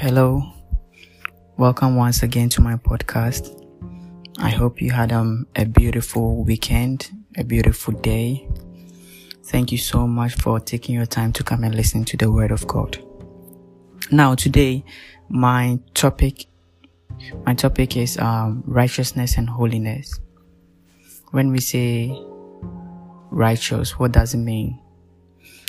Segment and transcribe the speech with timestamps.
[0.00, 0.42] Hello.
[1.58, 3.54] Welcome once again to my podcast.
[4.38, 8.48] I hope you had um, a beautiful weekend, a beautiful day.
[9.44, 12.50] Thank you so much for taking your time to come and listen to the word
[12.50, 12.98] of God.
[14.10, 14.86] Now today,
[15.28, 16.46] my topic,
[17.44, 20.18] my topic is um, righteousness and holiness.
[21.32, 22.18] When we say
[23.30, 24.80] righteous, what does it mean?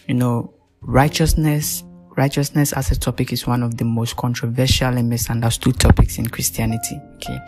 [0.07, 1.83] You know, righteousness
[2.17, 6.99] righteousness as a topic is one of the most controversial and misunderstood topics in Christianity.
[7.15, 7.39] Okay.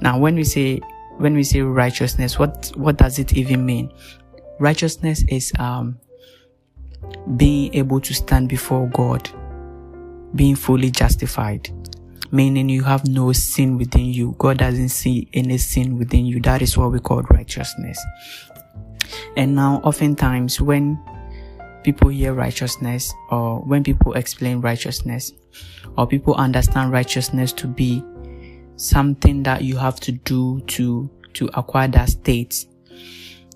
[0.00, 0.80] Now, when we say,
[1.18, 3.92] when we say righteousness, what, what does it even mean?
[4.58, 5.98] Righteousness is, um,
[7.36, 9.28] being able to stand before God,
[10.34, 11.70] being fully justified,
[12.32, 14.34] meaning you have no sin within you.
[14.38, 16.40] God doesn't see any sin within you.
[16.40, 17.98] That is what we call righteousness.
[19.36, 20.98] And now, oftentimes, when
[21.84, 25.32] people hear righteousness or when people explain righteousness
[25.96, 28.02] or people understand righteousness to be
[28.76, 32.66] something that you have to do to to acquire that state.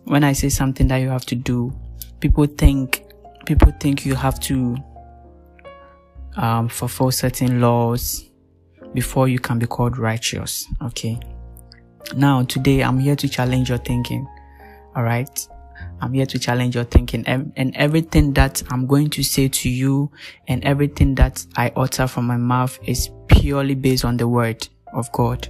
[0.04, 1.72] When i say something that you have to do
[2.20, 3.04] people think
[3.46, 4.76] people think you have to
[6.36, 8.30] um, fulfill certain laws
[8.94, 11.18] before you can be called righteous okay?
[12.16, 14.26] Now today i'm here to challenge your thinking
[14.96, 15.48] all right
[16.00, 19.68] I'm here to challenge your thinking and, and everything that I'm going to say to
[19.68, 20.10] you
[20.46, 25.10] and everything that I utter from my mouth is purely based on the word of
[25.12, 25.48] God.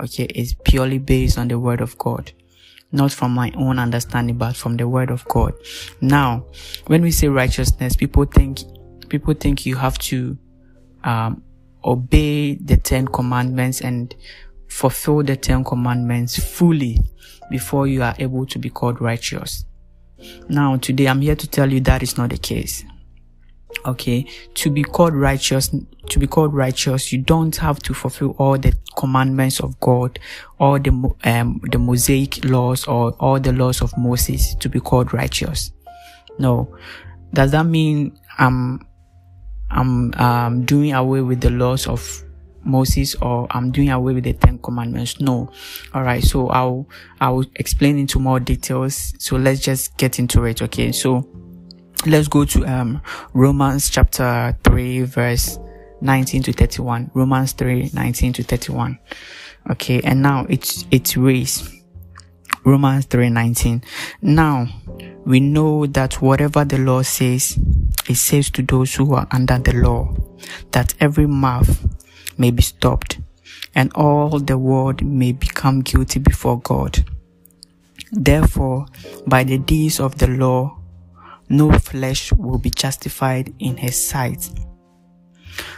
[0.00, 0.24] Okay.
[0.24, 2.32] It's purely based on the word of God.
[2.92, 5.54] Not from my own understanding, but from the word of God.
[6.00, 6.46] Now,
[6.86, 8.60] when we say righteousness, people think,
[9.08, 10.38] people think you have to,
[11.04, 11.42] um,
[11.86, 14.14] obey the Ten Commandments and
[14.68, 17.00] fulfill the Ten Commandments fully
[17.50, 19.64] before you are able to be called righteous.
[20.48, 22.84] Now, today I'm here to tell you that is not the case.
[23.84, 24.26] Okay.
[24.54, 25.70] To be called righteous,
[26.08, 30.18] to be called righteous, you don't have to fulfill all the commandments of God,
[30.58, 30.90] all the,
[31.24, 35.72] um, the Mosaic laws or all the laws of Moses to be called righteous.
[36.38, 36.74] No.
[37.32, 38.80] Does that mean I'm,
[39.70, 42.22] I'm, um, doing away with the laws of
[42.66, 45.20] Moses or I'm doing away with the Ten Commandments.
[45.20, 45.50] No.
[45.94, 46.22] All right.
[46.22, 46.88] So I'll,
[47.20, 49.14] I'll explain into more details.
[49.18, 50.62] So let's just get into it.
[50.62, 50.92] Okay.
[50.92, 51.28] So
[52.06, 53.00] let's go to, um,
[53.32, 55.58] Romans chapter 3 verse
[56.00, 57.10] 19 to 31.
[57.14, 58.98] Romans 3, 19 to 31.
[59.70, 60.00] Okay.
[60.02, 61.72] And now it's, it's raised.
[62.64, 63.82] Romans 3, 19.
[64.22, 64.66] Now
[65.24, 67.58] we know that whatever the law says,
[68.08, 70.14] it says to those who are under the law
[70.72, 71.95] that every mouth
[72.38, 73.20] may be stopped,
[73.74, 77.04] and all the world may become guilty before God.
[78.12, 78.86] Therefore,
[79.26, 80.78] by the deeds of the law,
[81.48, 84.50] no flesh will be justified in his sight.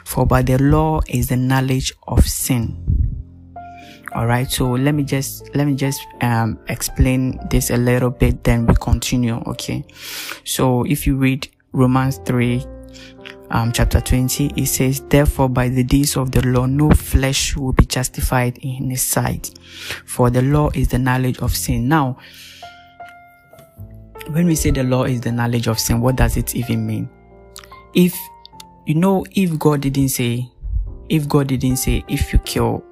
[0.04, 2.84] For by the law is the knowledge of sin.
[4.12, 8.66] Alright, so let me just, let me just, um, explain this a little bit, then
[8.66, 9.84] we continue, okay?
[10.44, 12.64] So if you read Romans 3,
[13.50, 17.72] um, chapter 20, it says, Therefore, by the deeds of the law, no flesh will
[17.72, 19.59] be justified in his sight,
[20.04, 21.88] for the law is the knowledge of sin.
[21.88, 22.19] Now,
[24.31, 27.08] when we say the law is the knowledge of sin, what does it even mean?
[27.94, 28.14] If,
[28.87, 30.47] you know, if God didn't say,
[31.08, 32.84] if God didn't say, if you kill,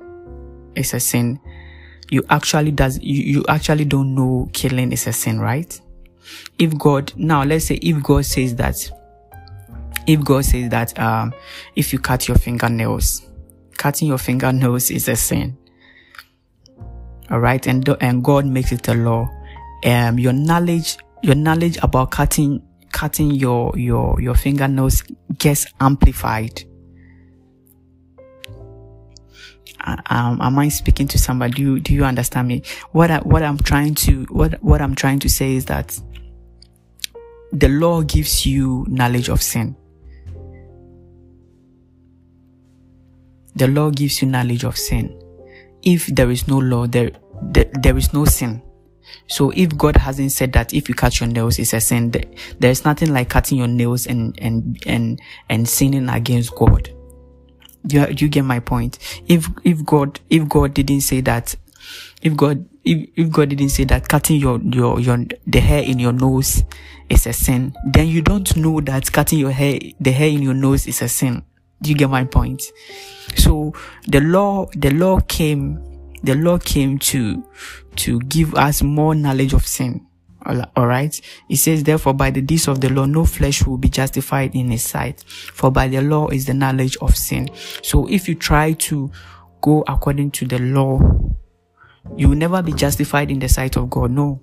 [0.75, 1.39] it's a sin,
[2.11, 5.78] you actually does, you, you actually don't know killing is a sin, right?
[6.59, 8.77] If God, now let's say if God says that
[10.06, 11.34] if God says that um,
[11.75, 13.27] if you cut your fingernails,
[13.77, 15.56] cutting your fingernails is a sin.
[17.31, 19.28] All right, and and God makes it a law.
[19.84, 22.62] Um, your knowledge, your knowledge about cutting
[22.93, 25.03] cutting your your your fingernails
[25.39, 26.62] gets amplified.
[30.09, 31.53] Um, am I speaking to somebody?
[31.53, 32.62] Do you, do you understand me?
[32.91, 36.00] What I, what I'm trying to what what I'm trying to say is that
[37.53, 39.77] the law gives you knowledge of sin.
[43.57, 45.19] The law gives you knowledge of sin.
[45.83, 47.11] If there is no law, there,
[47.43, 48.63] there, there is no sin.
[49.29, 52.71] So if God hasn't said that if you cut your nails it's a sin, there
[52.71, 56.91] is nothing like cutting your nails and, and, and, and sinning against God.
[57.89, 58.99] You, do you get my point?
[59.27, 61.55] If, if God, if God didn't say that,
[62.21, 65.99] if God, if, if God didn't say that cutting your, your, your, the hair in
[65.99, 66.65] your nose
[67.09, 70.55] is a sin, then you don't know that cutting your hair, the hair in your
[70.55, 71.45] nose is a sin.
[71.83, 72.63] Do you get my point?
[73.37, 73.75] So
[74.07, 75.83] the law, the law came,
[76.23, 77.45] the law came to,
[77.97, 80.07] to give us more knowledge of sin.
[80.77, 81.21] All right.
[81.49, 84.71] It says, therefore, by the deeds of the law, no flesh will be justified in
[84.71, 85.25] his sight.
[85.27, 87.51] For by the law is the knowledge of sin.
[87.83, 89.11] So if you try to
[89.61, 91.01] go according to the law,
[92.17, 94.13] you will never be justified in the sight of God.
[94.13, 94.41] No.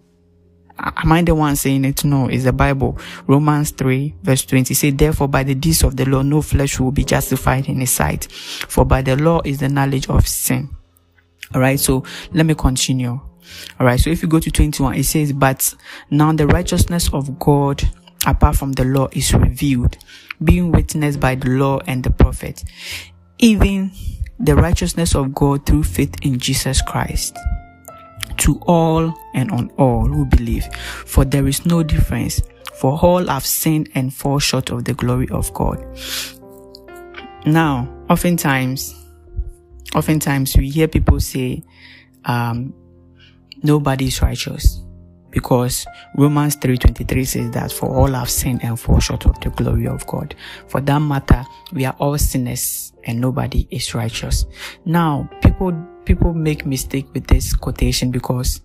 [0.80, 2.04] Am I the one saying it?
[2.04, 2.98] No, it's the Bible.
[3.28, 6.92] Romans 3 verse 20 say, therefore by the deeds of the law, no flesh will
[6.92, 8.32] be justified in his sight.
[8.32, 10.70] For by the law is the knowledge of sin.
[11.54, 12.04] Alright, so
[12.34, 13.20] let me continue.
[13.80, 15.76] Alright, so if you go to 21, it says, but
[16.10, 17.84] now the righteousness of God
[18.26, 19.98] apart from the law is revealed,
[20.44, 22.64] being witnessed by the law and the prophet,
[23.38, 23.92] even
[24.40, 27.38] the righteousness of God through faith in Jesus Christ
[28.38, 30.66] to all and on all who believe,
[31.06, 32.42] for there is no difference,
[32.76, 35.86] for all have sinned and fall short of the glory of God.
[37.46, 38.96] Now, oftentimes,
[39.96, 41.64] oftentimes we hear people say,
[42.26, 42.74] um,
[43.64, 44.84] nobody is righteous
[45.32, 49.88] because Romans 3:23 says that for all have sinned and fall short of the glory
[49.88, 50.36] of God.
[50.68, 51.44] For that matter,
[51.74, 54.46] we are all sinners and nobody is righteous.
[54.86, 55.72] Now, people
[56.06, 58.62] people make mistake with this quotation because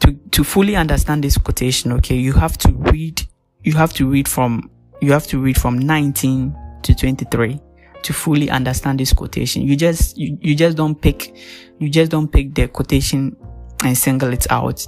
[0.00, 3.26] to to fully understand this quotation, okay, you have to read
[3.62, 4.70] you have to read from
[5.00, 7.60] you have to read from 19 to 23
[8.02, 9.62] to fully understand this quotation.
[9.62, 11.36] You just you, you just don't pick
[11.78, 13.36] you just don't pick the quotation
[13.84, 14.84] and single it out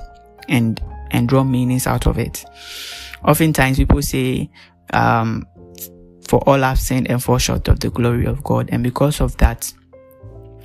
[0.49, 0.81] and
[1.11, 2.45] and draw meanings out of it.
[3.25, 4.51] Oftentimes people say
[4.93, 5.47] um
[6.27, 9.37] for all have sinned and fall short of the glory of God and because of
[9.37, 9.73] that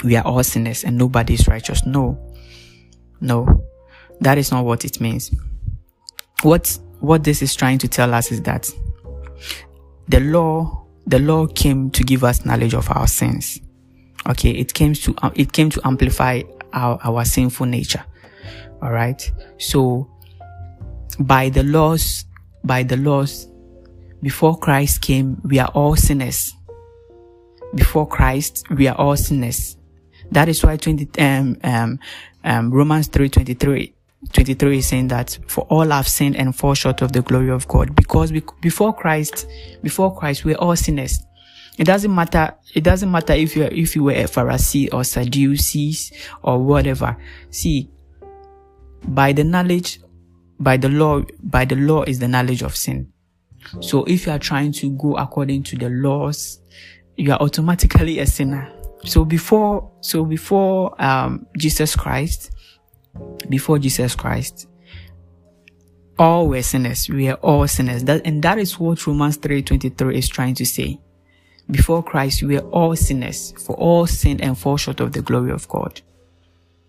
[0.03, 1.85] we are all sinners and nobody is righteous.
[1.85, 2.17] No.
[3.21, 3.63] No.
[4.21, 5.31] That is not what it means.
[6.44, 8.69] What what this is trying to tell us is that
[10.07, 13.61] the law the law came to give us knowledge of our sins.
[14.27, 16.41] Okay, it came to it came to amplify
[16.73, 18.03] our, our sinful nature.
[18.81, 19.31] All right.
[19.57, 20.09] So
[21.19, 22.25] by the laws
[22.63, 23.47] by the laws
[24.21, 26.53] before Christ came, we are all sinners.
[27.75, 29.76] Before Christ, we are all sinners.
[30.31, 32.00] That is why 20, um, um,
[32.44, 33.94] um, Romans 3, 23,
[34.33, 37.68] 23 is saying that for all have sinned and fall short of the glory of
[37.68, 39.47] God because we, before Christ,
[39.83, 41.24] before Christ, we're all sinners.
[41.77, 42.56] It doesn't matter.
[42.74, 47.15] It doesn't matter if you if you were a Pharisee or Sadducees or whatever.
[47.51, 47.91] See,
[49.03, 50.00] by the knowledge,
[50.59, 53.13] by the law, by the law is the knowledge of sin.
[53.81, 56.59] So if you are trying to go according to the laws,
[57.15, 58.71] you are automatically a sinner.
[59.07, 62.51] So before, so before, um, Jesus Christ,
[63.48, 64.68] before Jesus Christ,
[66.19, 67.07] all were sinners.
[67.09, 68.04] We are all sinners.
[68.04, 71.00] That, and that is what Romans 3.23 is trying to say.
[71.71, 75.51] Before Christ, we are all sinners, for all sin and fall short of the glory
[75.51, 76.01] of God.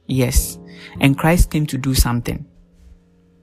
[0.06, 0.58] Yes.
[1.00, 2.46] And Christ came to do something.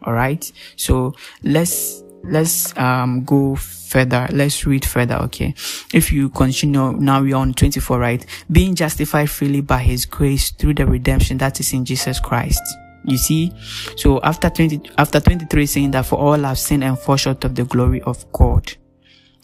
[0.06, 0.52] Alright?
[0.76, 1.14] So
[1.44, 4.28] let's let's um go further.
[4.32, 5.54] Let's read further okay?
[5.94, 8.26] If you continue now we're on 24 right?
[8.52, 12.62] Being justified freely by his grace through the redemption that is in jesus christ.
[13.06, 13.54] You see?
[13.96, 17.56] So after 20 after 23 saying that for all have sinned and fall short of
[17.56, 18.74] the glory of god.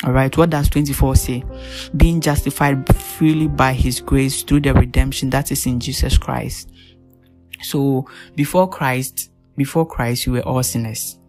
[0.04, 1.44] All right what does 24 say?
[1.96, 6.70] Being justified freely by his grace through the redemption that is in jesus christ.
[7.62, 11.20] So before christ before christ we were all sinners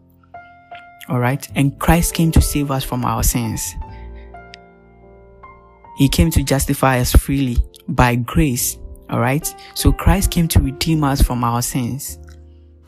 [1.08, 1.46] all right.
[1.54, 3.74] And Christ came to save us from our sins.
[5.98, 8.78] He came to justify us freely by grace.
[9.10, 9.46] All right.
[9.74, 12.18] So Christ came to redeem us from our sins.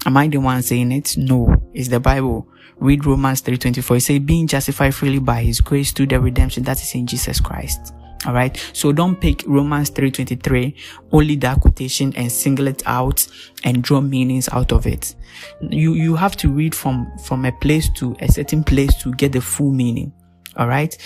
[0.07, 1.17] Am I the one saying it?
[1.17, 1.55] No.
[1.75, 2.49] It's the Bible.
[2.77, 3.97] Read Romans 3.24.
[3.97, 7.41] It says, being justified freely by his grace through the redemption that is in Jesus
[7.41, 7.95] Christ.
[8.27, 8.57] All right.
[8.73, 10.75] So don't pick Romans 3:23,
[11.13, 13.27] only that quotation and single it out
[13.65, 15.15] and draw meanings out of it.
[15.61, 19.33] You you have to read from from a place to a certain place to get
[19.33, 20.13] the full meaning.
[20.57, 20.97] All right.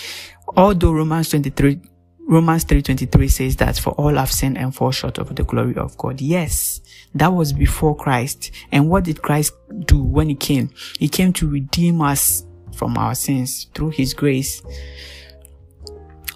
[0.56, 1.80] Although Romans 23
[2.28, 5.96] Romans 3:23 says that for all have sinned and fall short of the glory of
[5.96, 6.20] God.
[6.20, 6.82] Yes,
[7.14, 8.50] that was before Christ.
[8.70, 9.54] And what did Christ
[9.86, 10.68] do when he came?
[10.98, 12.44] He came to redeem us
[12.74, 14.62] from our sins through his grace.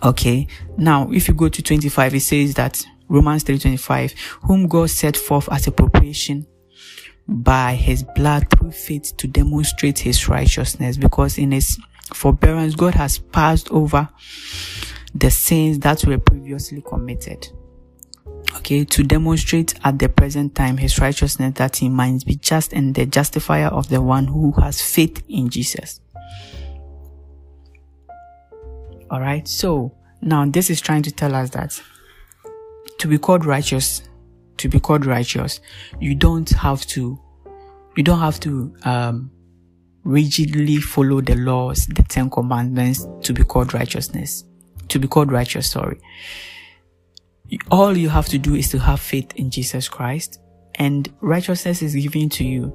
[0.03, 0.49] Okay.
[0.77, 5.49] Now, if you go to 25, it says that Romans 3:25, whom God set forth
[5.53, 6.47] as a propitiation
[7.29, 11.79] by his blood through faith to demonstrate his righteousness because in his
[12.13, 14.09] forbearance God has passed over
[15.15, 17.49] the sins that were previously committed.
[18.57, 22.95] Okay, to demonstrate at the present time his righteousness that he might be just and
[22.95, 26.02] the justifier of the one who has faith in Jesus.
[29.13, 29.47] All right.
[29.47, 31.79] So now this is trying to tell us that
[32.99, 34.03] to be called righteous,
[34.57, 35.61] to be called righteous,
[36.01, 37.21] you don't have to,
[37.95, 39.31] you don't have to, um,
[40.05, 44.45] rigidly follow the laws, the Ten Commandments to be called righteousness,
[44.89, 46.01] to be called righteous, sorry.
[47.71, 50.41] All you have to do is to have faith in Jesus Christ
[50.77, 52.73] and righteousness is given to you.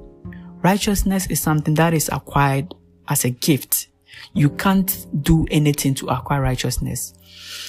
[0.62, 2.74] Righteousness is something that is acquired
[3.08, 3.87] as a gift.
[4.34, 7.14] You can't do anything to acquire righteousness.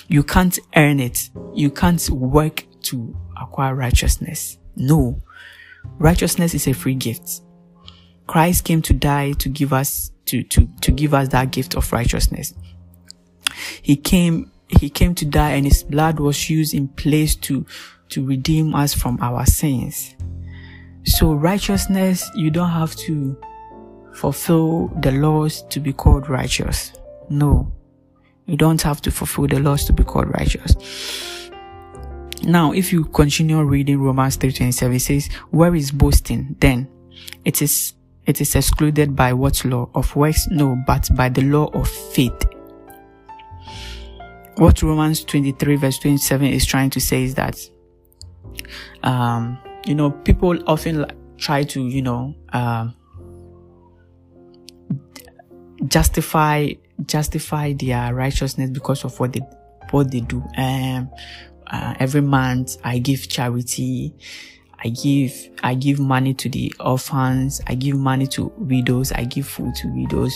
[0.07, 1.29] You can't earn it.
[1.53, 4.57] You can't work to acquire righteousness.
[4.75, 5.21] No.
[5.97, 7.41] Righteousness is a free gift.
[8.27, 11.91] Christ came to die to give us, to, to, to give us that gift of
[11.91, 12.53] righteousness.
[13.81, 17.65] He came, he came to die and his blood was used in place to,
[18.09, 20.15] to redeem us from our sins.
[21.05, 23.35] So righteousness, you don't have to
[24.19, 26.91] fulfill the laws to be called righteous.
[27.29, 27.71] No.
[28.47, 31.49] You don't have to fulfill the laws to be called righteous.
[32.43, 36.55] Now, if you continue reading Romans 3:27, it says, "Where is boasting?
[36.59, 36.87] Then
[37.45, 37.93] it is
[38.25, 40.47] it is excluded by what law of works?
[40.49, 42.45] No, but by the law of faith."
[44.57, 47.57] What Romans 23 verse 27 is trying to say is that,
[49.03, 51.05] um, you know, people often
[51.37, 52.95] try to, you know, um,
[55.87, 56.69] justify
[57.05, 59.41] justify their righteousness because of what they
[59.91, 60.43] what they do.
[60.57, 61.09] Um,
[61.67, 64.13] uh, every month I give charity.
[64.83, 67.61] I give, I give money to the orphans.
[67.67, 69.11] I give money to widows.
[69.11, 70.33] I give food to widows.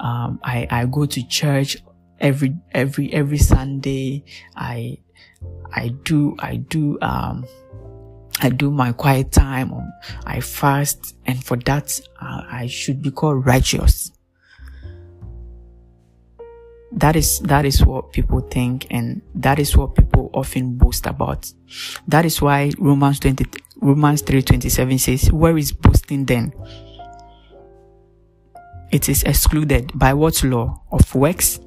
[0.00, 1.76] Um, I, I go to church
[2.18, 4.24] every, every, every Sunday.
[4.56, 4.98] I,
[5.72, 7.46] I do, I do, um,
[8.40, 9.72] I do my quiet time.
[10.26, 11.14] I fast.
[11.26, 14.10] And for that, uh, I should be called righteous
[16.96, 21.52] that is that is what people think and that is what people often boast about.
[22.06, 23.44] That is why romans 20
[23.80, 26.52] romans 3:27 says where is boasting then?
[28.92, 30.80] It is excluded by what law?
[30.92, 31.58] Of works?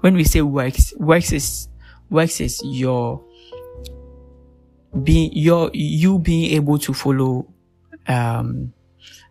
[0.00, 1.68] When we say works works is
[2.08, 3.24] works is your
[5.02, 7.46] being your you being able to follow
[8.06, 8.72] um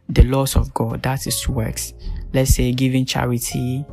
[0.10, 1.03] the laws of god.
[1.03, 1.93] That is works.
[2.34, 3.86] Let's say giving charity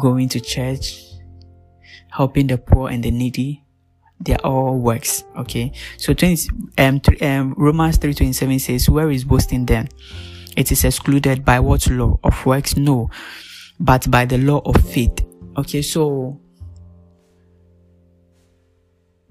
[0.00, 1.02] going to church,
[2.10, 3.64] helping the poor and the needy.
[4.20, 5.24] They're all works.
[5.36, 5.72] Okay.
[5.96, 6.48] So 20,
[6.78, 9.88] um, um, Romans 3.27 says, where is boasting then?
[10.56, 12.76] It is excluded by what law of works?
[12.76, 13.10] No,
[13.78, 15.24] but by the law of faith.
[15.56, 15.82] Okay.
[15.82, 16.40] So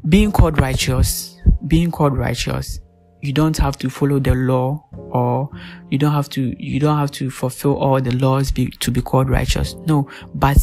[0.08, 2.80] being called righteous, being called righteous
[3.22, 5.50] you don't have to follow the law or
[5.90, 9.02] you don't have to you don't have to fulfill all the laws be, to be
[9.02, 9.74] called righteous.
[9.86, 10.58] No but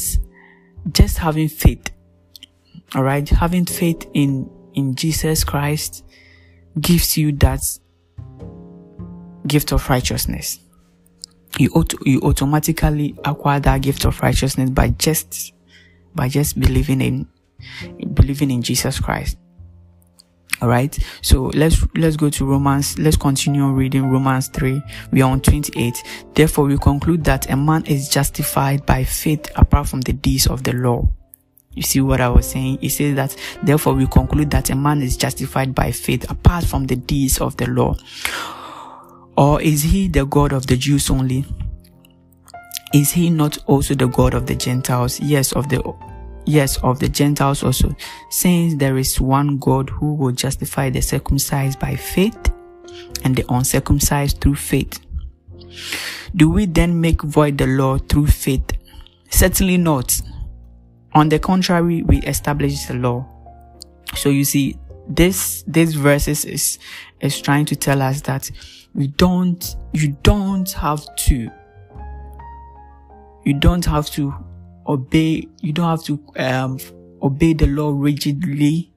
[0.92, 1.90] just having faith
[2.94, 6.04] all right having faith in in jesus christ
[6.80, 7.60] gives you that
[9.46, 10.58] gift of righteousness.
[11.58, 15.52] You auto, you automatically acquire that gift of righteousness by just
[16.14, 17.28] by just believing in
[18.12, 19.38] believing in jesus christ
[20.60, 20.96] all right.
[21.22, 22.98] So let's, let's go to Romans.
[22.98, 24.82] Let's continue reading Romans 3.
[25.10, 26.02] We are on 28.
[26.34, 30.62] Therefore, we conclude that a man is justified by faith apart from the deeds of
[30.62, 31.08] the law.
[31.72, 32.78] You see what I was saying?
[32.82, 36.86] It says that, therefore, we conclude that a man is justified by faith apart from
[36.86, 37.96] the deeds of the law.
[39.36, 41.44] Or is he the God of the Jews only?
[42.94, 45.18] Is he not also the God of the Gentiles?
[45.18, 45.82] Yes, of the
[46.46, 47.94] yes, of the Gentiles also,
[48.30, 52.52] since there is one God who will justify the circumcised by faith
[53.24, 55.00] and the uncircumcised through faith.
[56.36, 58.72] Do we then make void the law through faith?
[59.30, 60.20] Certainly not.
[61.14, 63.26] On the contrary, we establish the law.
[64.16, 66.78] So you see, this, this verses is,
[67.20, 68.50] is trying to tell us that
[68.94, 71.50] we don't, you don't have to,
[73.44, 74.34] you don't have to
[74.86, 76.78] obey, you don't have to um,
[77.22, 78.92] obey the law rigidly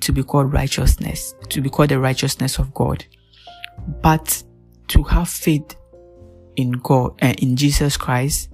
[0.00, 3.04] to be called righteousness, to be called the righteousness of God,
[4.02, 4.42] but
[4.88, 5.76] to have faith
[6.56, 8.50] in God, uh, in Jesus Christ,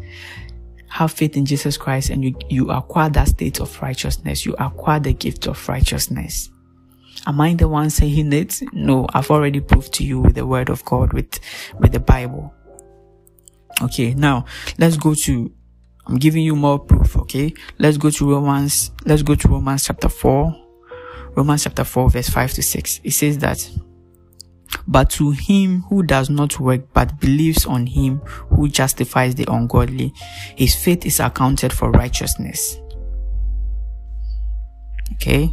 [0.88, 4.44] have faith in Jesus Christ and you, you acquire that state of righteousness.
[4.44, 6.50] You acquire the gift of righteousness.
[7.26, 8.60] Am I the one saying it?
[8.72, 11.38] No, I've already proved to you with the word of God, with,
[11.78, 12.52] with the Bible.
[13.82, 14.46] Okay, now
[14.78, 15.52] let's go to
[16.06, 17.54] I'm giving you more proof, okay?
[17.78, 20.66] Let's go to Romans, let's go to Romans chapter 4.
[21.36, 23.00] Romans chapter 4 verse 5 to 6.
[23.04, 23.70] It says that,
[24.86, 30.12] but to him who does not work but believes on him who justifies the ungodly,
[30.56, 32.78] his faith is accounted for righteousness.
[35.14, 35.52] Okay?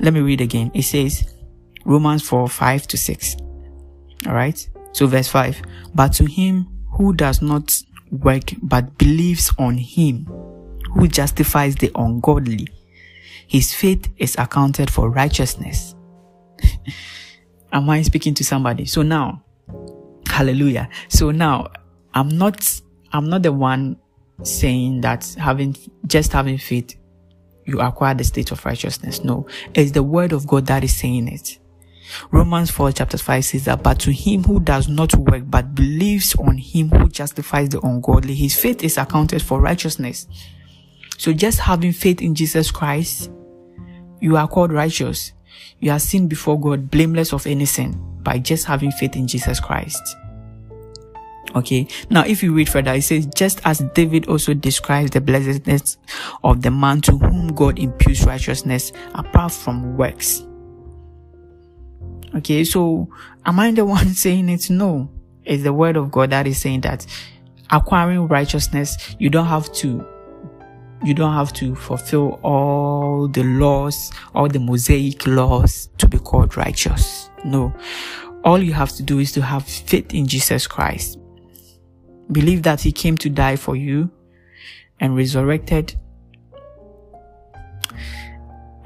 [0.00, 0.70] Let me read again.
[0.74, 1.34] It says,
[1.84, 3.36] Romans 4 5 to 6.
[4.26, 4.68] Alright?
[4.92, 5.62] So verse 5.
[5.94, 7.72] But to him who does not
[8.10, 10.26] work but believes on him
[10.94, 12.68] who justifies the ungodly,
[13.46, 15.94] his faith is accounted for righteousness.
[17.72, 18.84] Am I speaking to somebody?
[18.84, 19.42] So now,
[20.28, 20.88] hallelujah.
[21.08, 21.68] So now,
[22.14, 22.80] I'm not,
[23.12, 23.96] I'm not the one
[24.42, 26.96] saying that having, just having faith,
[27.64, 29.24] you acquire the state of righteousness.
[29.24, 31.58] No, it's the word of God that is saying it.
[32.30, 36.34] Romans 4 chapter 5 says that, but to him who does not work but believes
[36.36, 40.26] on him who justifies the ungodly, his faith is accounted for righteousness.
[41.16, 43.30] So just having faith in Jesus Christ,
[44.20, 45.32] you are called righteous.
[45.80, 49.60] You are seen before God blameless of any sin by just having faith in Jesus
[49.60, 50.02] Christ.
[51.54, 51.86] Okay.
[52.10, 55.98] Now, if you read further, it says, just as David also describes the blessedness
[56.42, 60.44] of the man to whom God imputes righteousness apart from works.
[62.36, 62.64] Okay.
[62.64, 63.08] So
[63.44, 64.70] am I the one saying it?
[64.70, 65.10] No.
[65.44, 67.06] It's the word of God that is saying that
[67.70, 70.06] acquiring righteousness, you don't have to
[71.04, 76.56] you don't have to fulfill all the laws, all the Mosaic laws to be called
[76.56, 77.28] righteous.
[77.44, 77.74] No.
[78.42, 81.18] All you have to do is to have faith in Jesus Christ.
[82.32, 84.10] Believe that he came to die for you
[84.98, 85.94] and resurrected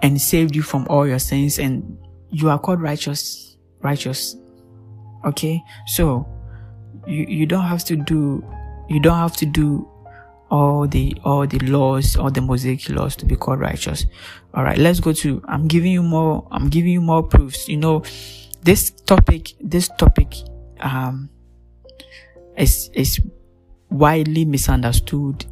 [0.02, 1.99] and saved you from all your sins and
[2.30, 4.37] you are called righteous, righteous.
[5.25, 5.62] Okay.
[5.87, 6.26] So
[7.06, 8.44] you, you don't have to do,
[8.88, 9.88] you don't have to do
[10.50, 14.06] all the all the laws all the mosaic laws to be called righteous
[14.54, 17.76] all right let's go to i'm giving you more i'm giving you more proofs you
[17.76, 18.02] know
[18.62, 20.35] this topic this topic
[20.80, 21.28] um
[22.56, 23.20] is is
[23.90, 25.44] widely misunderstood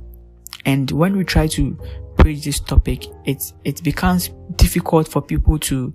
[0.64, 1.78] and when we try to
[2.16, 5.92] preach this topic it it becomes difficult for people to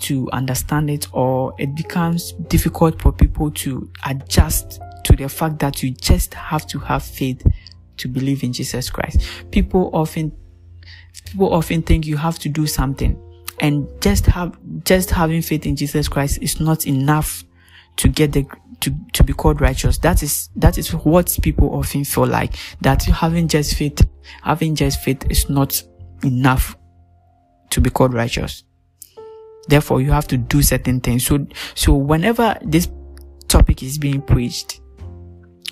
[0.00, 5.82] to understand it or it becomes difficult for people to adjust to the fact that
[5.82, 7.46] you just have to have faith
[7.96, 9.20] to believe in Jesus Christ.
[9.50, 10.32] People often,
[11.26, 13.20] people often think you have to do something
[13.60, 17.44] and just have, just having faith in Jesus Christ is not enough
[17.96, 18.46] to get the,
[18.80, 19.98] to, to be called righteous.
[19.98, 24.06] That is, that is what people often feel like, that having just faith,
[24.42, 25.82] having just faith is not
[26.22, 26.76] enough
[27.70, 28.62] to be called righteous.
[29.68, 31.26] Therefore, you have to do certain things.
[31.26, 32.90] So, so whenever this
[33.48, 34.80] topic is being preached,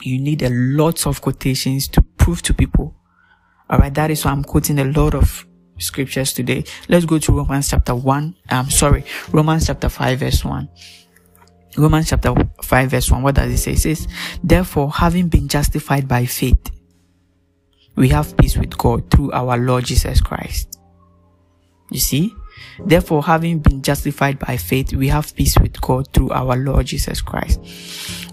[0.03, 2.95] you need a lot of quotations to prove to people.
[3.69, 3.93] All right.
[3.93, 5.47] That is why I'm quoting a lot of
[5.79, 6.65] scriptures today.
[6.89, 8.37] Let's go to Romans chapter one.
[8.49, 10.69] I'm sorry, Romans chapter five verse one.
[11.77, 13.23] Romans chapter 5 verse 1.
[13.23, 13.73] What does it say?
[13.73, 14.09] It says,
[14.43, 16.71] Therefore, having been justified by faith,
[17.97, 20.81] we have peace with God through our Lord Jesus Christ.
[21.91, 22.35] You see?
[22.79, 27.21] Therefore, having been justified by faith, we have peace with God through our Lord Jesus
[27.21, 27.61] Christ.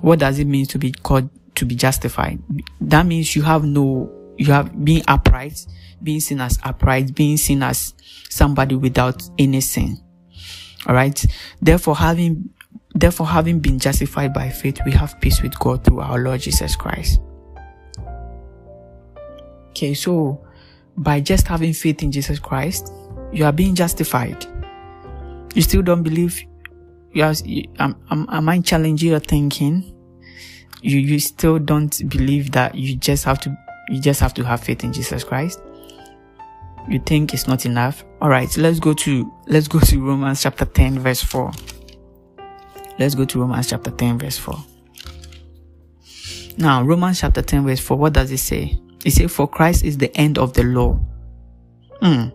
[0.01, 2.41] What does it mean to be called to be justified.
[2.81, 5.65] That means you have no, you have been upright,
[6.01, 7.93] being seen as upright, being seen as
[8.29, 9.97] somebody without any sin.
[10.87, 11.23] All right.
[11.61, 12.49] Therefore, having,
[12.93, 16.75] therefore, having been justified by faith, we have peace with God through our Lord Jesus
[16.75, 17.19] Christ.
[19.69, 19.93] Okay.
[19.93, 20.45] So
[20.97, 22.91] by just having faith in Jesus Christ,
[23.33, 24.45] you are being justified.
[25.55, 26.41] You still don't believe
[27.11, 27.33] you are,
[27.79, 29.93] am, am, am I challenging your thinking?
[30.83, 33.57] you, you still don't believe that you just have to,
[33.89, 35.61] you just have to have faith in Jesus Christ.
[36.89, 38.03] You think it's not enough.
[38.21, 38.55] All right.
[38.57, 41.51] Let's go to, let's go to Romans chapter 10 verse 4.
[42.99, 44.55] Let's go to Romans chapter 10 verse 4.
[46.57, 48.77] Now, Romans chapter 10 verse 4, what does it say?
[49.05, 50.99] It says, for Christ is the end of the law.
[52.01, 52.27] Hmm.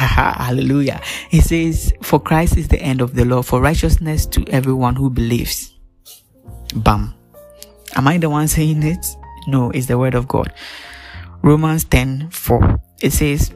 [0.06, 0.98] Hallelujah.
[1.28, 5.10] He says, for Christ is the end of the law, for righteousness to everyone who
[5.10, 5.74] believes.
[6.74, 7.12] Bam.
[7.94, 9.04] Am I the one saying it?
[9.46, 10.54] No, it's the word of God.
[11.42, 12.80] Romans 10 4.
[13.02, 13.52] It says,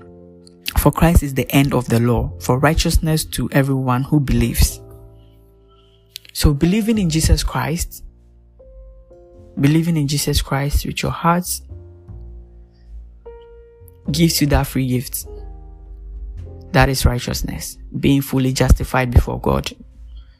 [0.77, 4.83] For Christ is the end of the law, for righteousness to everyone who believes.
[6.35, 8.05] So believing in Jesus Christ,
[9.59, 11.47] believing in Jesus Christ with your heart
[14.11, 15.27] gives you that free gift.
[16.75, 19.71] That is righteousness, being fully justified before God.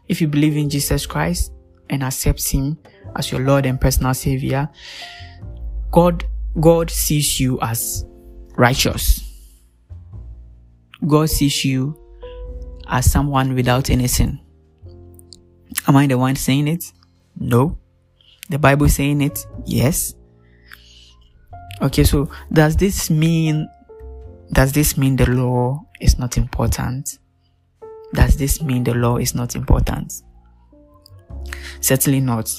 [0.09, 1.55] If you believe in Jesus Christ,
[1.90, 2.79] and accept him
[3.16, 4.68] as your Lord and personal savior,
[5.90, 6.25] God,
[6.61, 8.05] God sees you as
[8.57, 9.23] righteous.
[11.07, 11.99] God sees you
[12.88, 14.40] as someone without any sin.
[15.87, 16.85] Am I the one saying it?
[17.38, 17.79] No.
[18.49, 19.47] The Bible saying it?
[19.64, 20.14] Yes.
[21.83, 23.68] Okay, so does this mean,
[24.53, 27.19] does this mean the law is not important?
[28.12, 30.23] Does this mean the law is not important?
[31.81, 32.55] Certainly not.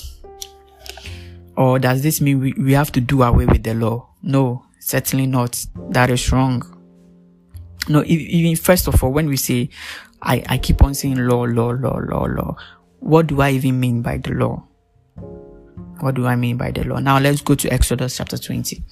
[1.55, 4.09] Or does this mean we, we have to do away with the law?
[4.21, 5.65] No, certainly not.
[5.91, 6.63] That is wrong.
[7.87, 9.69] No, even first of all, when we say,
[10.21, 12.57] I, I keep on saying law, law, law, law, law,
[12.99, 14.63] what do I even mean by the law?
[15.99, 16.97] What do I mean by the law?
[16.99, 18.83] Now let's go to Exodus chapter 20.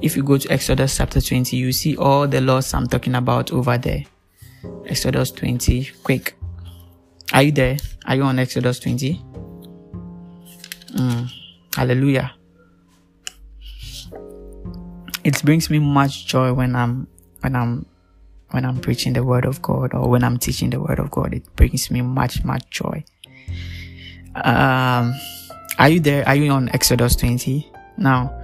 [0.00, 3.52] If you go to Exodus chapter 20, you see all the laws I'm talking about
[3.52, 4.04] over there.
[4.86, 6.34] Exodus 20, quick.
[7.32, 7.76] Are you there?
[8.06, 9.20] Are you on Exodus 20?
[10.94, 11.30] Mm,
[11.74, 12.32] hallelujah.
[15.24, 17.06] It brings me much joy when I'm
[17.40, 17.86] when I'm
[18.50, 21.32] when I'm preaching the word of God or when I'm teaching the word of God.
[21.32, 23.04] It brings me much much joy.
[24.34, 25.14] Um,
[25.78, 26.26] are you there?
[26.26, 28.34] Are you on Exodus 20 now?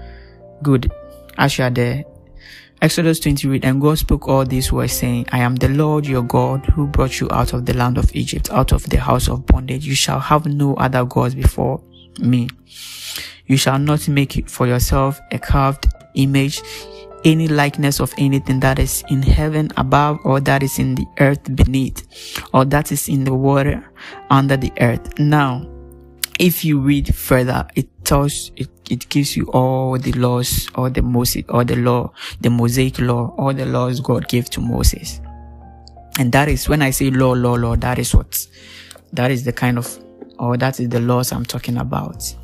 [0.62, 0.90] Good.
[1.38, 2.04] As you are there,
[2.82, 6.22] Exodus 20 read, And God spoke all these words, saying, I am the Lord your
[6.22, 9.46] God who brought you out of the land of Egypt, out of the house of
[9.46, 9.86] bondage.
[9.86, 11.80] You shall have no other gods before
[12.20, 12.48] me.
[13.46, 16.60] You shall not make for yourself a carved image,
[17.24, 21.54] any likeness of anything that is in heaven above, or that is in the earth
[21.56, 23.88] beneath, or that is in the water
[24.30, 25.18] under the earth.
[25.18, 25.68] Now,
[26.38, 31.02] if you read further, it tells, it, it gives you all the laws, all the
[31.02, 35.20] Moses, all the law, the Mosaic law, all the laws God gave to Moses.
[36.18, 38.46] And that is when I say law, law, law, that is what,
[39.12, 39.98] that is the kind of,
[40.38, 42.34] or that is the laws I'm talking about.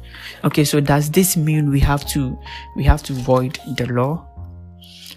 [0.45, 2.39] Okay, so does this mean we have to,
[2.77, 4.27] we have to void the law?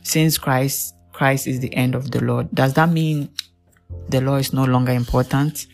[0.03, 3.29] Since Christ, Christ is the end of the law, does that mean
[4.09, 5.67] the law is no longer important?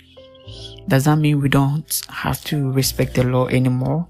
[0.88, 4.08] Does that mean we don't have to respect the law anymore?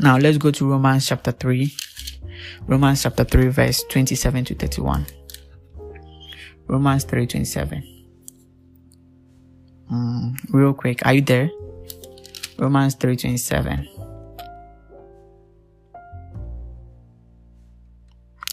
[0.00, 1.72] Now let's go to Romans chapter 3.
[2.66, 5.06] Romans chapter 3 verse 27 to 31.
[6.66, 7.82] Romans 3 27.
[9.90, 11.50] Mm, real quick, are you there?
[12.58, 13.88] Romans 3 27.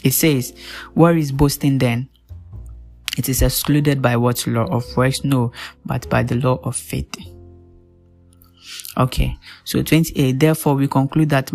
[0.04, 0.54] It says,
[0.94, 2.10] Where is boasting then?
[3.18, 5.24] It is excluded by what law of works?
[5.24, 5.52] No,
[5.86, 7.16] but by the law of faith.
[8.98, 10.40] Okay, so 28.
[10.40, 11.52] Therefore, we conclude that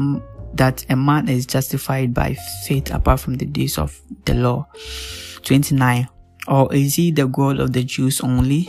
[0.55, 4.67] that a man is justified by faith apart from the deeds of the law.
[5.43, 6.09] 29.
[6.49, 8.69] Or is he the God of the Jews only?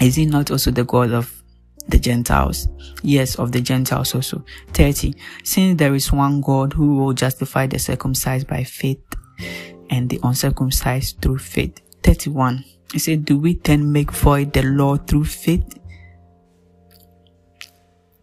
[0.00, 1.42] Is he not also the God of
[1.88, 2.68] the Gentiles?
[3.02, 4.44] Yes, of the Gentiles also.
[4.72, 5.14] 30.
[5.44, 9.02] Since there is one God who will justify the circumcised by faith
[9.90, 11.80] and the uncircumcised through faith.
[12.02, 12.64] 31.
[12.92, 15.79] He said, Do we then make void the law through faith?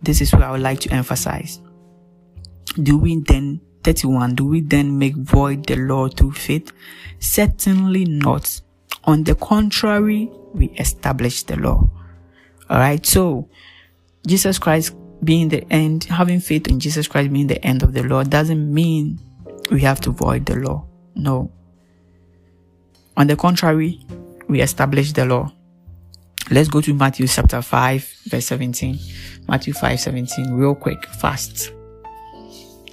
[0.02, 1.60] This is what I would like to emphasize.
[2.82, 6.72] Do we then, 31, do we then make void the law through faith?
[7.20, 8.62] Certainly not.
[9.06, 11.90] On the contrary, we establish the law.
[12.70, 13.50] Alright, so
[14.26, 18.04] Jesus Christ being the end, having faith in Jesus Christ being the end of the
[18.04, 19.20] law doesn't mean
[19.72, 20.86] we have to void the law.
[21.16, 21.52] No.
[23.16, 24.06] On the contrary,
[24.48, 25.52] we establish the law.
[26.52, 29.00] Let's go to Matthew chapter 5, verse 17.
[29.48, 31.72] Matthew 5, 17, real quick, fast.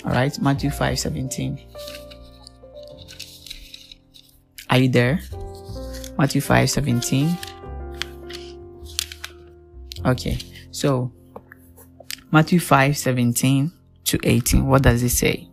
[0.04, 1.60] Alright, Matthew 5, 17.
[4.70, 5.20] Are you there?
[6.18, 7.36] Matthew 5, 17.
[10.06, 10.38] Okay,
[10.70, 11.12] so
[12.30, 13.72] Matthew 5, 17
[14.04, 14.66] to 18.
[14.66, 15.48] What does it say?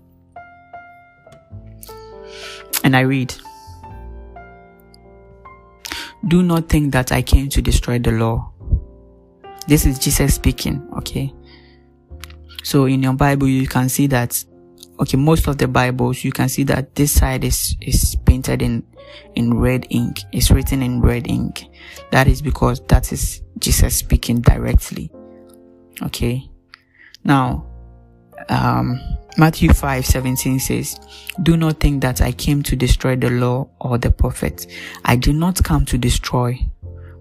[2.83, 3.33] And I read,
[6.27, 8.51] do not think that I came to destroy the law.
[9.67, 11.33] This is Jesus speaking, okay?
[12.63, 14.43] So in your Bible, you can see that,
[14.99, 18.83] okay, most of the Bibles, you can see that this side is, is painted in,
[19.35, 20.19] in red ink.
[20.31, 21.65] It's written in red ink.
[22.11, 25.11] That is because that is Jesus speaking directly.
[26.03, 26.49] Okay.
[27.23, 27.67] Now,
[28.49, 28.99] um,
[29.37, 30.99] Matthew 5 17 says,
[31.43, 34.67] Do not think that I came to destroy the law or the prophets.
[35.05, 36.59] I did not come to destroy,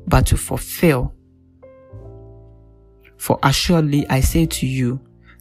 [0.07, 1.15] but to fulfill.
[3.21, 4.99] For assuredly I say to you,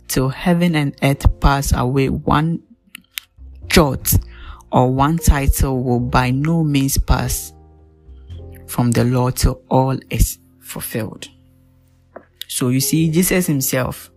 [0.09, 2.61] till heaven and earth pass away, one
[3.67, 4.13] jot
[4.69, 7.53] or one tittle will by no means pass
[8.67, 11.29] from the law till all is fulfilled.
[12.49, 14.11] So you see, Jesus himself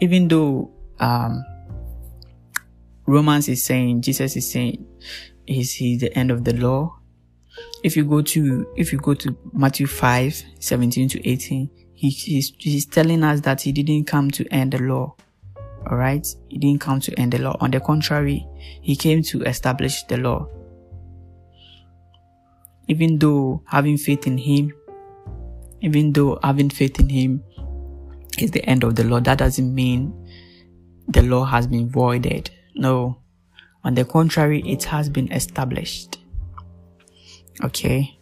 [0.00, 1.44] even though um,
[3.06, 4.86] Romans is saying, Jesus is saying,
[5.46, 7.00] is he the end of the law?
[7.82, 12.52] If you go to, if you go to Matthew 5, 17 to 18, he, he's,
[12.58, 15.14] he's telling us that he didn't come to end the law.
[15.86, 16.26] Alright?
[16.48, 17.56] He didn't come to end the law.
[17.60, 18.46] On the contrary,
[18.80, 20.48] he came to establish the law.
[22.88, 24.72] Even though having faith in him
[25.84, 27.44] even though having faith in him
[28.38, 30.14] is the end of the law, that doesn't mean
[31.08, 32.50] the law has been voided.
[32.74, 33.18] No.
[33.84, 36.13] On the contrary, it has been established.
[37.62, 38.18] Okay.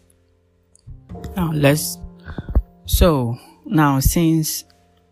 [1.37, 1.99] Now let's,
[2.85, 4.65] so now since,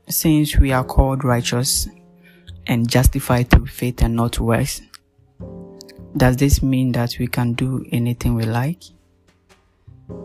[0.08, 1.88] since we are called righteous
[2.66, 4.82] and justified through faith and not works,
[6.16, 8.82] does this mean that we can do anything we like?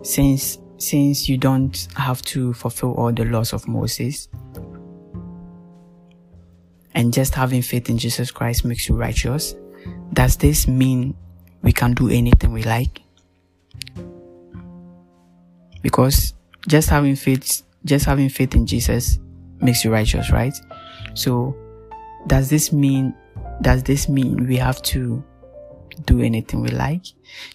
[0.01, 4.27] Since, since you don't have to fulfill all the laws of Moses,
[6.95, 9.53] and just having faith in Jesus Christ makes you righteous,
[10.13, 11.13] does this mean
[11.61, 13.01] we can do anything we like?
[15.85, 16.33] Because
[16.67, 19.19] just having faith, just having faith in Jesus
[19.61, 20.59] makes you righteous, right?
[21.13, 21.55] So
[22.25, 23.13] does this mean,
[23.61, 25.23] does this mean we have to
[26.05, 27.05] do anything we like?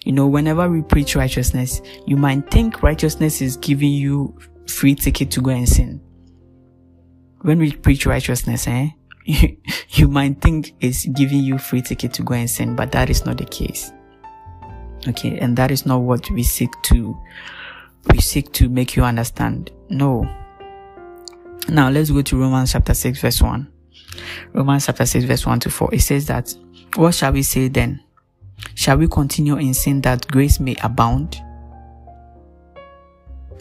[0.05, 4.33] You know, whenever we preach righteousness, you might think righteousness is giving you
[4.65, 5.99] free ticket to go and sin.
[7.41, 8.91] When we preach righteousness, eh?
[9.25, 9.57] you,
[9.89, 13.25] you might think it's giving you free ticket to go and sin, but that is
[13.25, 13.91] not the case.
[15.05, 15.37] Okay.
[15.37, 17.19] And that is not what we seek to,
[18.09, 19.71] we seek to make you understand.
[19.89, 20.23] No.
[21.69, 23.71] Now let's go to Romans chapter 6 verse 1.
[24.53, 25.93] Romans chapter 6 verse 1 to 4.
[25.93, 26.53] It says that,
[26.95, 28.01] what shall we say then?
[28.75, 31.41] Shall we continue in sin that grace may abound?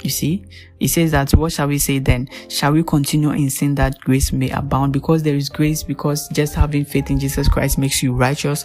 [0.03, 0.47] You see,
[0.79, 2.29] he says that what shall we say then?
[2.49, 4.95] Shall we continue in sin that grace may abound?
[4.95, 8.65] Because there is grace, because just having faith in Jesus Christ makes you righteous.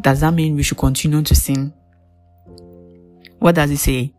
[0.00, 1.72] Does that mean we should continue to sin?
[3.38, 4.12] What does it say?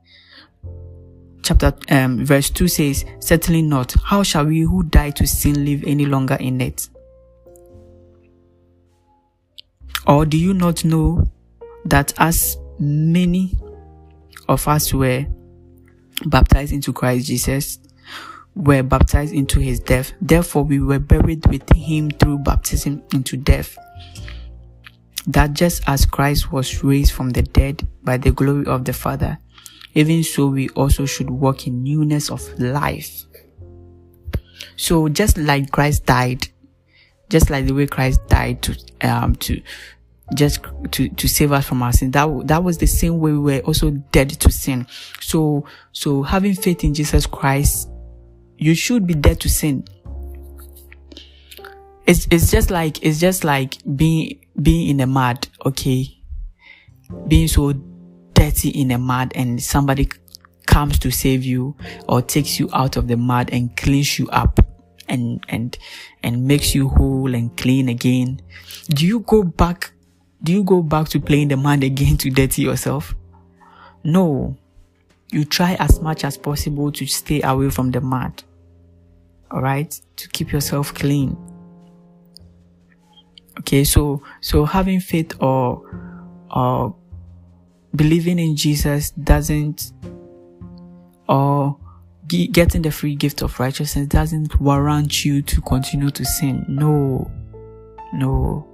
[1.43, 3.93] Chapter, um, verse 2 says, Certainly not.
[4.03, 6.87] How shall we who die to sin live any longer in it?
[10.07, 11.29] Or do you not know
[11.85, 13.57] that as many
[14.47, 15.25] of us were
[16.25, 17.79] baptized into Christ Jesus
[18.55, 20.13] were baptized into his death.
[20.21, 23.77] Therefore, we were buried with him through baptism into death.
[25.25, 29.39] That just as Christ was raised from the dead by the glory of the Father,
[29.93, 33.23] even so we also should walk in newness of life.
[34.75, 36.47] So just like Christ died,
[37.29, 39.61] just like the way Christ died to, um, to,
[40.33, 42.11] just to, to save us from our sin.
[42.11, 44.87] That, that was the same way we were also dead to sin.
[45.19, 47.89] So, so having faith in Jesus Christ,
[48.57, 49.85] you should be dead to sin.
[52.05, 56.07] It's, it's just like, it's just like being, being in the mud, okay?
[57.27, 57.73] Being so
[58.43, 60.09] dirty in the mud and somebody
[60.65, 61.75] comes to save you
[62.09, 64.59] or takes you out of the mud and cleans you up
[65.07, 65.77] and, and,
[66.23, 68.41] and makes you whole and clean again.
[68.89, 69.93] Do you go back
[70.41, 73.15] do you go back to playing the mud again to dirty yourself?
[74.03, 74.57] No.
[75.31, 78.43] You try as much as possible to stay away from the mud.
[79.49, 80.01] Alright?
[80.17, 81.37] To keep yourself clean.
[83.59, 85.81] Okay, so, so having faith or,
[86.53, 86.93] or
[87.95, 89.91] believing in Jesus doesn't,
[91.27, 91.77] or
[92.27, 96.65] getting the free gift of righteousness doesn't warrant you to continue to sin.
[96.67, 97.29] No.
[98.13, 98.67] No.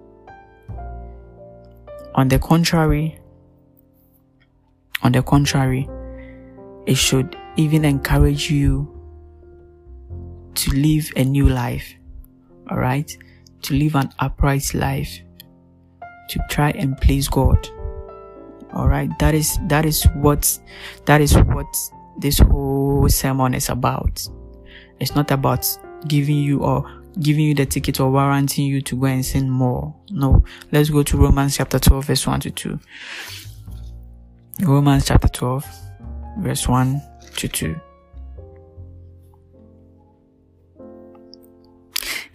[2.15, 3.19] On the contrary,
[5.03, 5.88] on the contrary,
[6.86, 8.88] it should even encourage you
[10.55, 11.93] to live a new life.
[12.69, 13.17] Alright?
[13.63, 15.21] To live an upright life.
[16.29, 17.69] To try and please God.
[18.73, 19.17] Alright?
[19.19, 20.60] That is, that is what,
[21.05, 21.67] that is what
[22.17, 24.27] this whole sermon is about.
[24.99, 25.65] It's not about
[26.08, 26.84] giving you or
[27.21, 29.95] giving you the ticket or warranting you to go and sin more.
[30.12, 30.43] No.
[30.71, 32.79] Let's go to Romans chapter 12 verse 1 to 2.
[34.62, 35.65] Romans chapter 12
[36.39, 37.01] verse 1
[37.38, 37.79] to 2.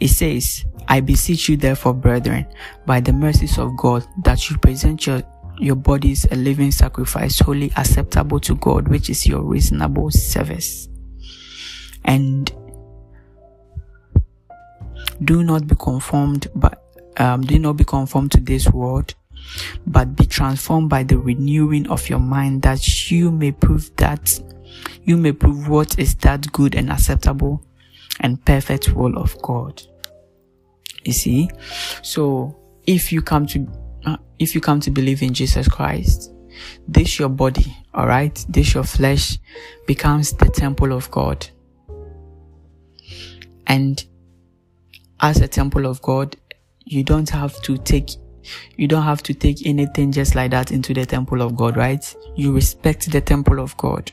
[0.01, 2.47] It says, I beseech you therefore, brethren,
[2.85, 5.23] by the mercies of God, that you present your,
[5.59, 10.88] your bodies a living sacrifice, wholly acceptable to God, which is your reasonable service.
[12.05, 12.53] And
[15.25, 16.83] do not be conformed but
[17.19, 19.14] um, do not be conformed to this world
[19.87, 24.40] but be transformed by the renewing of your mind that you may prove that
[25.05, 27.62] you may prove what is that good and acceptable
[28.21, 29.83] and perfect will of God.
[31.05, 31.51] You see?
[32.03, 33.67] So if you come to
[34.07, 36.33] uh, if you come to believe in Jesus Christ,
[36.87, 38.45] this your body, all right?
[38.49, 39.38] This your flesh
[39.87, 41.47] becomes the temple of God.
[43.67, 44.05] And
[45.21, 46.37] as a temple of God,
[46.85, 48.11] you don't have to take
[48.77, 52.14] you don't have to take anything just like that into the temple of God, right?
[52.37, 54.12] You respect the temple of God.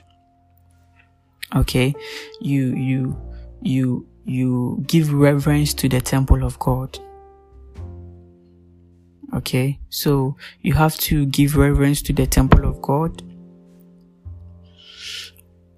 [1.56, 1.93] Okay.
[2.39, 3.21] You, you,
[3.62, 6.97] you, you give reverence to the temple of God.
[9.34, 9.80] Okay.
[9.89, 13.24] So you have to give reverence to the temple of God.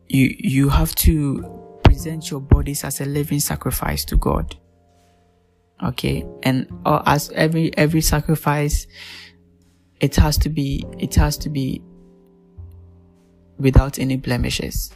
[0.08, 4.56] You, you have to present your bodies as a living sacrifice to God.
[5.84, 6.26] Okay.
[6.44, 8.88] And uh, as every, every sacrifice,
[10.00, 11.82] it has to be, it has to be
[13.60, 14.92] without any blemishes.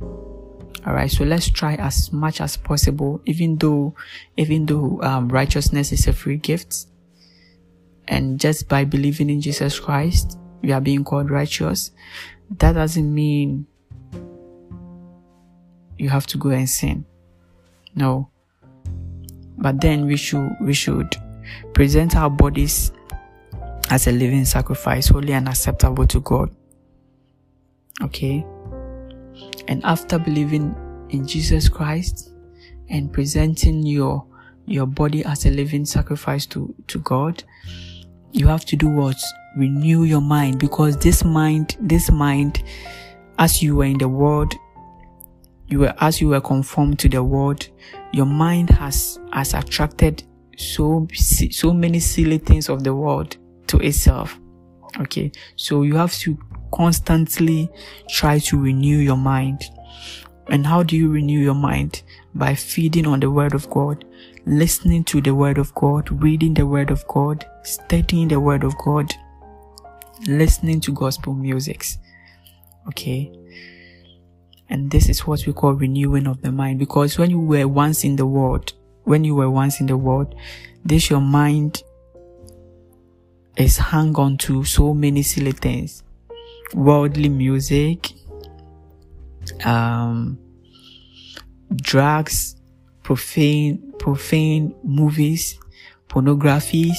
[0.00, 1.10] All right.
[1.10, 3.94] So let's try as much as possible, even though,
[4.36, 6.86] even though, um, righteousness is a free gift.
[8.08, 11.90] And just by believing in Jesus Christ, we are being called righteous.
[12.58, 13.66] That doesn't mean
[15.98, 17.04] you have to go and sin.
[17.94, 18.28] No.
[19.56, 21.16] But then we should, we should
[21.72, 22.92] present our bodies
[23.90, 26.50] as a living sacrifice, holy and acceptable to God.
[28.02, 28.44] Okay.
[29.68, 30.74] And after believing
[31.10, 32.32] in Jesus Christ
[32.88, 34.24] and presenting your,
[34.66, 37.44] your body as a living sacrifice to, to God,
[38.34, 39.16] you have to do what?
[39.56, 42.64] Renew your mind because this mind, this mind,
[43.38, 44.52] as you were in the world,
[45.68, 47.68] you were, as you were conformed to the world,
[48.12, 50.24] your mind has, has attracted
[50.56, 53.36] so, so many silly things of the world
[53.68, 54.38] to itself.
[54.98, 55.30] Okay.
[55.54, 56.36] So you have to
[56.72, 57.70] constantly
[58.10, 59.62] try to renew your mind.
[60.48, 62.02] And how do you renew your mind?
[62.34, 64.04] By feeding on the word of God,
[64.46, 68.76] listening to the word of God, reading the word of God, studying the word of
[68.78, 69.12] God,
[70.26, 71.98] listening to gospel musics.
[72.88, 73.32] Okay.
[74.68, 78.04] And this is what we call renewing of the mind because when you were once
[78.04, 78.72] in the world,
[79.04, 80.34] when you were once in the world,
[80.84, 81.82] this your mind
[83.56, 86.02] is hung on to so many silly things
[86.74, 88.12] worldly music,
[89.64, 90.38] um,
[91.76, 92.56] drugs,
[93.04, 95.60] profane, profane movies,
[96.08, 96.98] pornographies,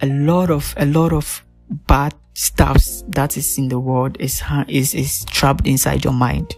[0.00, 4.94] a lot of, a lot of bad stuffs that is in the world is, is,
[4.94, 6.54] is trapped inside your mind.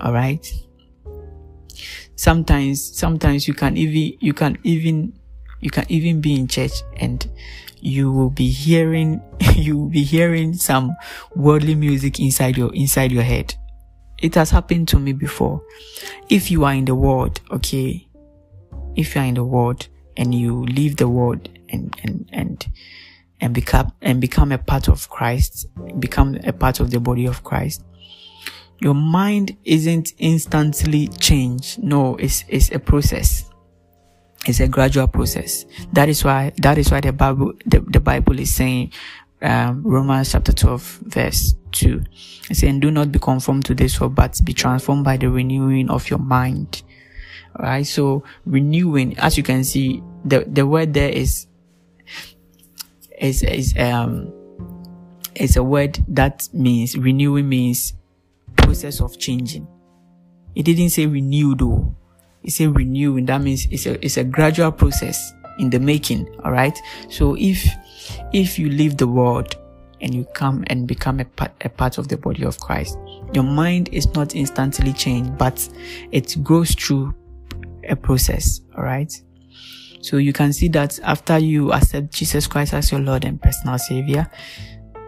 [0.00, 0.50] All right.
[2.16, 5.18] Sometimes, sometimes you can even, you can even,
[5.60, 7.28] you can even be in church and
[7.80, 9.20] you will be hearing,
[9.54, 10.96] you will be hearing some
[11.34, 13.54] worldly music inside your, inside your head.
[14.22, 15.62] It has happened to me before.
[16.28, 18.08] If you are in the world, okay,
[18.94, 22.66] if you are in the world and you leave the world and, and, and,
[23.40, 25.66] and become, and become a part of Christ,
[25.98, 27.84] become a part of the body of Christ,
[28.80, 31.82] your mind isn't instantly changed.
[31.82, 33.48] No, it's, it's a process.
[34.46, 35.64] It's a gradual process.
[35.92, 38.92] That is why, that is why the Bible, the, the Bible is saying,
[39.42, 42.02] um, Romans chapter 12 verse 2.
[42.50, 45.90] It's saying, do not be conformed to this world, but be transformed by the renewing
[45.90, 46.82] of your mind.
[47.56, 47.86] Alright.
[47.86, 51.46] So renewing, as you can see, the, the word there is,
[53.18, 54.32] is, is, um,
[55.34, 57.94] is a word that means renewing means
[58.56, 59.66] process of changing.
[60.54, 61.96] It didn't say renewed though.
[62.42, 63.26] It's a renewing.
[63.26, 66.28] That means it's a, it's a gradual process in the making.
[66.44, 66.76] All right.
[67.08, 67.64] So if,
[68.32, 69.56] if you leave the world
[70.00, 72.98] and you come and become a part, a part of the body of Christ,
[73.32, 75.68] your mind is not instantly changed, but
[76.10, 77.14] it goes through
[77.88, 78.60] a process.
[78.76, 79.12] All right.
[80.00, 83.78] So you can see that after you accept Jesus Christ as your Lord and personal
[83.78, 84.28] Savior,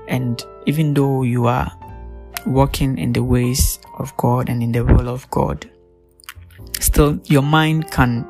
[0.07, 1.71] and even though you are
[2.47, 5.69] walking in the ways of God and in the will of God,
[6.79, 8.29] still your mind can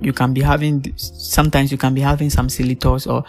[0.00, 3.24] you can be having sometimes you can be having some silly thoughts or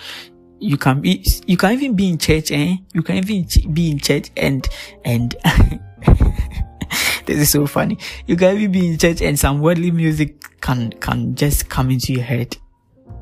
[0.59, 2.75] you can be you can even be in church eh?
[2.93, 4.67] You can even be in church and
[5.05, 5.35] and
[7.25, 7.97] this is so funny.
[8.27, 12.13] You can even be in church and some worldly music can can just come into
[12.13, 12.57] your head.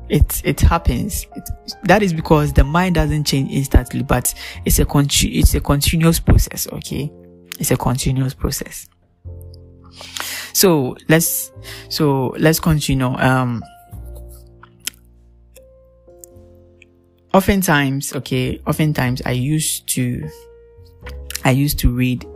[0.08, 1.26] It it happens.
[1.36, 1.48] It,
[1.84, 6.18] that is because the mind doesn't change instantly but it's a con- it's a continuous
[6.20, 7.12] process okay?
[7.58, 8.88] It's a continuous process.
[10.52, 11.52] So let's
[11.88, 13.06] so let's continue.
[13.06, 13.62] Um
[17.34, 20.28] oftentimes, okay, oftentimes I used to
[21.44, 22.26] I used to read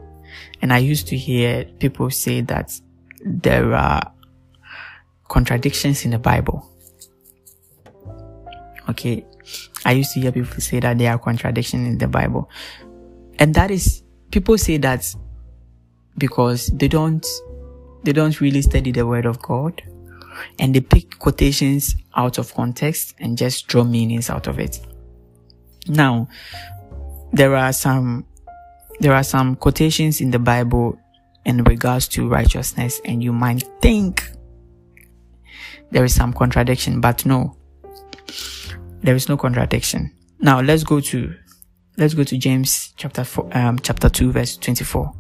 [0.61, 2.79] and I used to hear people say that
[3.25, 4.13] there are
[5.29, 6.69] contradictions in the Bible.
[8.89, 9.25] Okay.
[9.85, 12.49] I used to hear people say that there are contradictions in the Bible.
[13.39, 15.15] And that is, people say that
[16.19, 17.27] because they don't
[18.05, 19.83] they don't really study the word of God
[20.59, 24.81] and they pick quotations out of context and just draw meanings out of it.
[25.89, 26.29] Now,
[27.33, 28.27] there are some,
[29.01, 30.99] there are some quotations in the Bible
[31.45, 34.31] in regards to righteousness and you might think
[35.91, 37.57] there is some contradiction, but no,
[39.03, 40.13] there is no contradiction.
[40.41, 41.35] Now let's go to,
[41.97, 45.13] let's go to James chapter four, um, chapter 2 verse 24.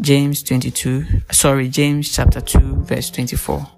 [0.00, 3.75] James 22, sorry, James chapter 2 verse 24.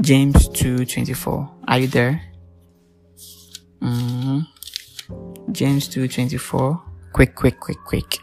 [0.00, 1.50] James 2:24.
[1.68, 2.20] Are you there?
[3.80, 4.40] Mm-hmm.
[5.52, 6.80] James 2:24.
[7.12, 8.18] Quick, quick, quick, quick.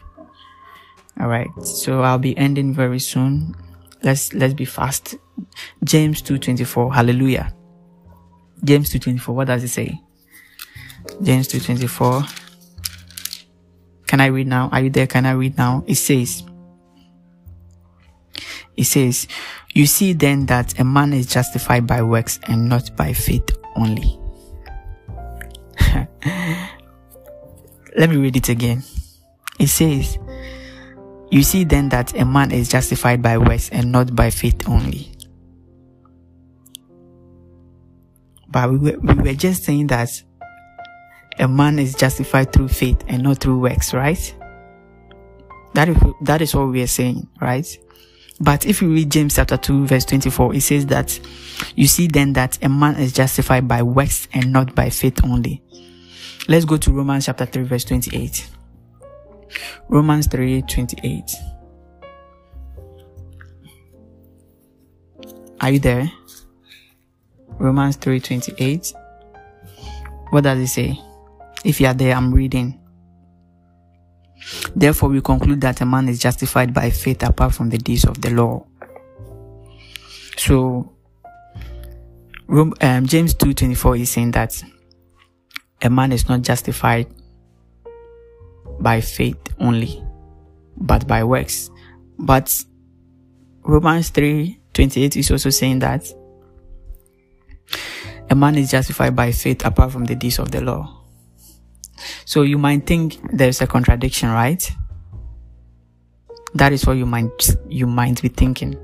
[1.18, 1.48] All right.
[1.62, 3.54] So I'll be ending very soon.
[4.02, 5.16] Let's let's be fast.
[5.84, 6.94] James 2:24.
[6.94, 7.54] Hallelujah.
[8.64, 9.34] James 2:24.
[9.34, 10.00] What does it say?
[11.22, 12.26] James 2:24.
[14.06, 14.68] Can I read now?
[14.72, 15.06] Are you there?
[15.06, 15.84] Can I read now?
[15.86, 16.44] It says
[18.76, 19.28] It says,
[19.72, 24.18] "You see then that a man is justified by works and not by faith only."
[27.96, 28.82] Let me read it again.
[29.58, 30.18] It says,
[31.30, 35.12] You see then that a man is justified by works and not by faith only.
[38.48, 40.10] But we were, we were just saying that
[41.38, 44.34] a man is justified through faith and not through works, right?
[45.74, 47.66] That is, that is what we are saying, right?
[48.42, 51.16] But if you read James chapter 2 verse 24, it says that
[51.76, 55.62] you see then that a man is justified by works and not by faith only.
[56.48, 58.50] Let's go to Romans chapter 3 verse 28.
[59.88, 61.30] Romans 3 28.
[65.60, 66.10] Are you there?
[67.60, 68.92] Romans 3 28.
[70.30, 70.98] What does it say?
[71.64, 72.81] If you are there, I'm reading.
[74.74, 78.20] Therefore, we conclude that a man is justified by faith apart from the deeds of
[78.20, 78.64] the law.
[80.36, 80.92] So,
[82.48, 84.62] um, James 2:24 is saying that
[85.82, 87.06] a man is not justified
[88.80, 90.02] by faith only,
[90.76, 91.70] but by works.
[92.18, 92.64] But
[93.64, 96.06] Romans 3:28 is also saying that
[98.30, 101.01] a man is justified by faith apart from the deeds of the law.
[102.24, 104.62] So you might think there's a contradiction, right?
[106.54, 108.76] That is what you might you might be thinking,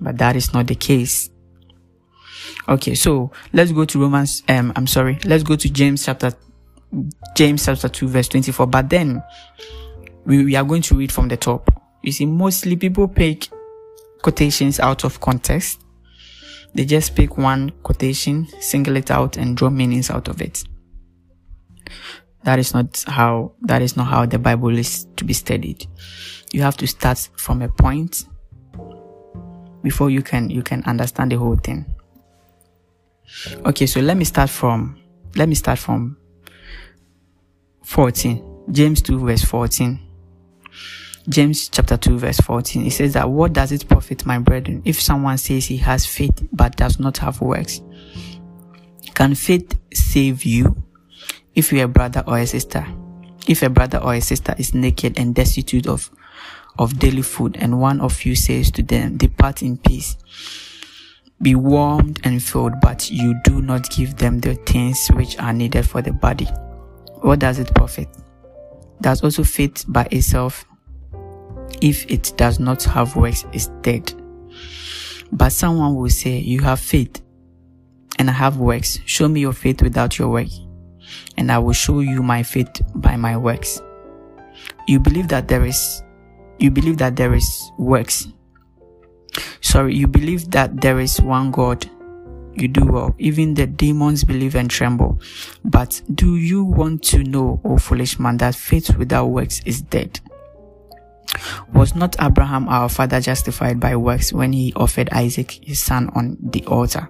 [0.00, 1.30] but that is not the case.
[2.68, 4.42] Okay, so let's go to Romans.
[4.48, 5.18] Um, I'm sorry.
[5.24, 6.32] Let's go to James chapter
[7.36, 8.66] James chapter two verse twenty four.
[8.66, 9.22] But then
[10.24, 11.70] we, we are going to read from the top.
[12.02, 13.48] You see, mostly people pick
[14.22, 15.80] quotations out of context.
[16.74, 20.64] They just pick one quotation, single it out, and draw meanings out of it.
[22.44, 25.86] That is not how that is not how the Bible is to be studied.
[26.52, 28.24] You have to start from a point
[29.82, 31.86] before you can you can understand the whole thing.
[33.64, 34.98] Okay, so let me start from
[35.36, 36.16] let me start from
[37.84, 38.64] 14.
[38.70, 40.00] James 2 verse 14.
[41.28, 42.86] James chapter 2 verse 14.
[42.86, 46.46] It says that what does it profit my brethren if someone says he has faith
[46.52, 47.80] but does not have works?
[49.14, 50.82] Can faith save you?
[51.54, 52.86] If you're a brother or a sister,
[53.46, 56.10] if a brother or a sister is naked and destitute of,
[56.78, 60.16] of daily food and one of you says to them, depart in peace,
[61.42, 65.86] be warmed and filled, but you do not give them the things which are needed
[65.86, 66.46] for the body.
[67.20, 68.08] What does it profit?
[69.02, 70.64] Does also faith by itself,
[71.82, 74.14] if it does not have works, is dead.
[75.32, 77.20] But someone will say, you have faith
[78.18, 79.00] and I have works.
[79.04, 80.48] Show me your faith without your work
[81.36, 83.80] and I will show you my faith by my works.
[84.86, 86.02] You believe that there is,
[86.58, 88.28] you believe that there is works.
[89.60, 91.88] Sorry, you believe that there is one God.
[92.54, 93.14] You do well.
[93.18, 95.20] Even the demons believe and tremble.
[95.64, 100.20] But do you want to know, O foolish man, that faith without works is dead?
[101.72, 106.36] Was not Abraham our father justified by works when he offered Isaac his son on
[106.42, 107.08] the altar?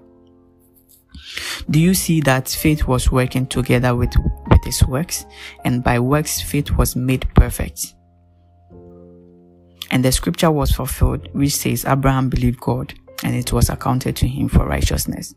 [1.70, 4.12] Do you see that faith was working together with,
[4.50, 5.24] with his works?
[5.64, 7.94] And by works, faith was made perfect.
[9.90, 14.28] And the scripture was fulfilled, which says, Abraham believed God, and it was accounted to
[14.28, 15.34] him for righteousness.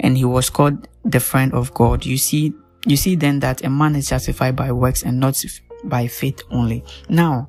[0.00, 2.06] And he was called the friend of God.
[2.06, 2.52] You see,
[2.86, 5.44] you see then that a man is justified by works and not
[5.84, 6.84] by faith only.
[7.08, 7.48] Now,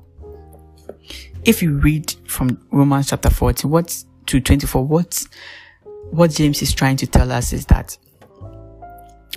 [1.44, 5.24] if you read from Romans chapter 14, what to 24, what
[6.10, 7.96] what James is trying to tell us is that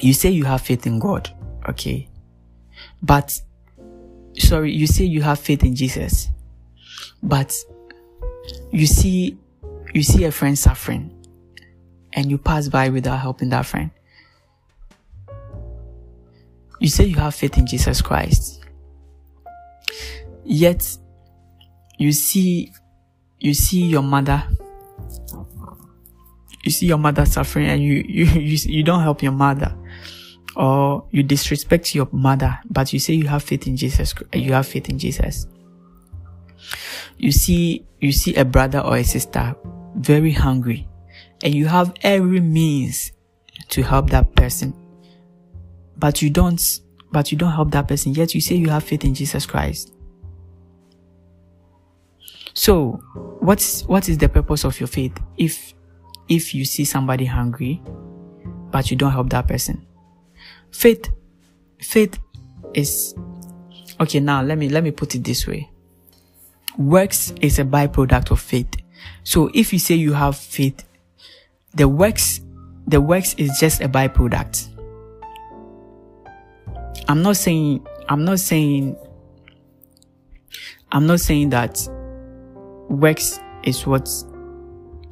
[0.02, 1.30] you say you have faith in God,
[1.70, 2.10] okay?
[3.02, 3.40] But,
[4.38, 6.30] sorry, you say you have faith in Jesus,
[7.22, 7.56] but
[8.72, 9.38] you see,
[9.94, 11.12] you see a friend suffering
[12.14, 13.92] and you pass by without helping that friend.
[16.80, 18.62] You say you have faith in Jesus Christ,
[20.44, 20.98] yet
[21.98, 22.74] you see,
[23.40, 24.44] you see your mother,
[26.64, 29.76] you see your mother suffering and you, you, you, you don't help your mother
[30.56, 34.68] or you disrespect your mother, but you say you have faith in Jesus, you have
[34.68, 35.48] faith in Jesus.
[37.18, 39.56] You see, you see a brother or a sister
[39.96, 40.88] very hungry
[41.44, 43.12] and you have every means
[43.70, 44.74] to help that person,
[45.98, 46.62] but you don't,
[47.12, 49.94] but you don't help that person, yet you say you have faith in Jesus Christ.
[52.54, 53.00] So,
[53.40, 55.74] what's, what is the purpose of your faith if,
[56.28, 57.82] if you see somebody hungry,
[58.72, 59.86] but you don't help that person?
[60.72, 61.10] Faith,
[61.80, 62.20] faith
[62.74, 63.14] is,
[64.00, 65.70] okay, now let me, let me put it this way.
[66.78, 68.76] Works is a byproduct of faith.
[69.24, 70.84] So if you say you have faith,
[71.76, 72.42] the works,
[72.88, 74.70] the works is just a byproduct.
[77.08, 78.96] I'm not saying, I'm not saying,
[80.92, 81.88] I'm not saying that
[82.90, 84.10] works is what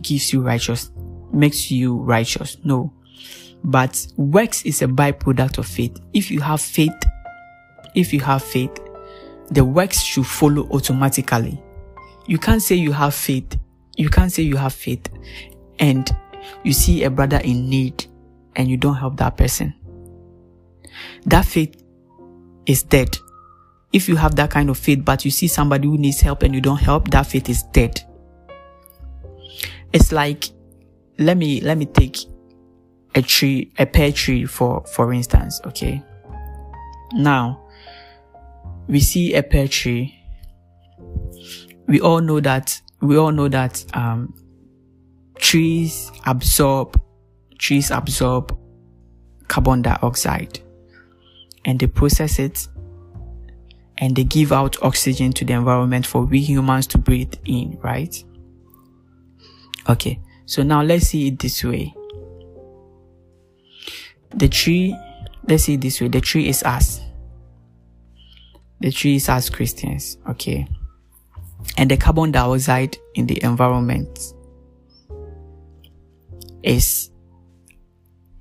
[0.02, 0.92] gives you righteous,
[1.32, 2.58] makes you righteous.
[2.64, 2.94] No.
[3.64, 6.00] But works is a byproduct of faith.
[6.14, 6.96] If you have faith,
[7.96, 8.78] if you have faith,
[9.50, 11.62] the works should follow automatically.
[12.28, 13.58] You can't say you have faith.
[13.98, 15.08] You can't say you have faith
[15.80, 16.10] and
[16.64, 18.06] you see a brother in need
[18.56, 19.74] and you don't help that person.
[21.26, 21.84] That faith
[22.66, 23.18] is dead.
[23.92, 26.56] If you have that kind of faith, but you see somebody who needs help and
[26.56, 28.02] you don't help, that faith is dead.
[29.94, 30.50] It's like,
[31.18, 32.18] let me, let me take
[33.16, 36.02] a tree, a pear tree for, for instance, okay?
[37.14, 37.62] Now,
[38.88, 40.18] we see a pear tree.
[41.88, 44.34] We all know that, we all know that, um,
[45.38, 47.02] trees absorb,
[47.58, 48.58] trees absorb
[49.48, 50.60] carbon dioxide
[51.66, 52.68] and they process it
[53.98, 58.24] and they give out oxygen to the environment for we humans to breathe in, right?
[59.90, 60.20] Okay.
[60.46, 61.94] So now let's see it this way
[64.34, 64.98] the tree,
[65.48, 67.02] let's say this way, the tree is us.
[68.80, 70.68] The tree is us Christians, okay?
[71.78, 74.34] And the carbon dioxide in the environment
[76.64, 77.12] is,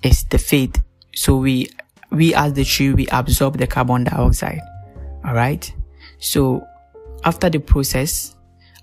[0.03, 0.83] is the faith.
[1.15, 1.69] So we,
[2.11, 4.61] we as the tree, we absorb the carbon dioxide.
[5.27, 5.75] Alright?
[6.19, 6.65] So
[7.25, 8.35] after the process,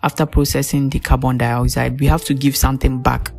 [0.08, 3.30] after processing the carbon dioxide, we have to give something back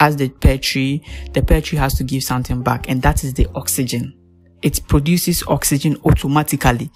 [0.00, 1.04] as the pear tree,
[1.34, 4.12] the pear tree has to give something back, and that is the oxygen.
[4.60, 6.90] It produces oxygen automatically.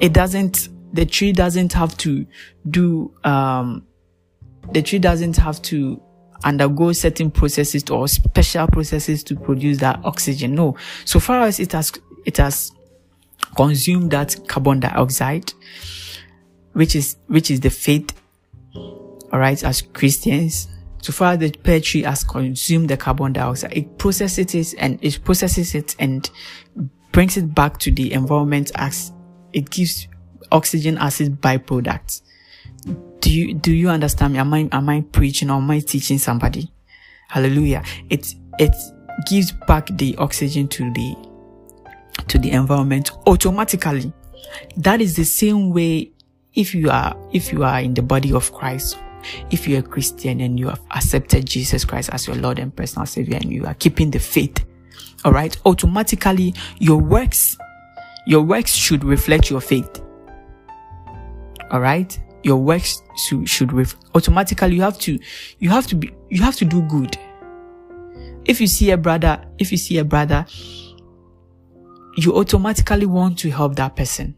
[0.00, 2.24] It doesn't, the tree doesn't have to
[2.70, 3.86] do, um,
[4.72, 6.00] the tree doesn't have to
[6.44, 10.54] undergo certain processes or special processes to produce that oxygen.
[10.54, 10.78] No.
[11.04, 11.92] So far as it has,
[12.24, 12.72] it has
[13.54, 15.52] consumed that carbon dioxide,
[16.74, 18.12] which is, which is the faith,
[19.32, 20.68] alright, as Christians,
[21.00, 23.76] so far the pear tree has consumed the carbon dioxide.
[23.76, 26.30] It processes it and it processes it and
[27.12, 29.12] brings it back to the environment as
[29.52, 30.08] it gives
[30.50, 32.22] oxygen as its byproduct.
[33.20, 34.38] Do you, do you understand me?
[34.38, 36.72] Am I, am I preaching or am I teaching somebody?
[37.28, 37.82] Hallelujah.
[38.08, 38.74] It, it
[39.28, 41.16] gives back the oxygen to the,
[42.28, 44.10] to the environment automatically.
[44.78, 46.12] That is the same way
[46.54, 48.96] if you are, if you are in the body of Christ
[49.50, 53.06] if you're a Christian and you have accepted Jesus Christ as your Lord and personal
[53.06, 54.64] Savior and you are keeping the faith,
[55.24, 57.56] all right, automatically your works,
[58.26, 60.02] your works should reflect your faith.
[61.70, 65.18] All right, your works should, should ref- automatically you have to,
[65.58, 67.16] you have to be, you have to do good.
[68.44, 70.44] If you see a brother, if you see a brother,
[72.16, 74.36] you automatically want to help that person.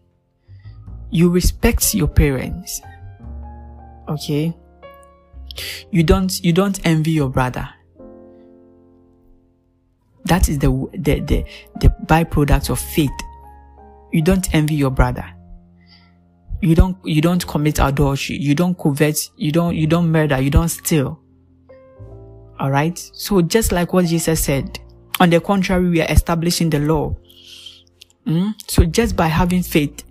[1.16, 2.82] You respect your parents.
[4.06, 4.54] Okay.
[5.90, 7.66] You don't, you don't envy your brother.
[10.26, 11.44] That is the, the, the,
[11.80, 13.08] the byproduct of faith.
[14.12, 15.24] You don't envy your brother.
[16.60, 18.36] You don't, you don't commit adultery.
[18.36, 19.30] You don't covet.
[19.38, 20.38] You don't, you don't murder.
[20.38, 21.18] You don't steal.
[22.60, 22.98] Alright?
[23.14, 24.78] So just like what Jesus said,
[25.18, 27.16] on the contrary, we are establishing the law.
[28.26, 28.52] Mm?
[28.70, 30.02] So just by having faith,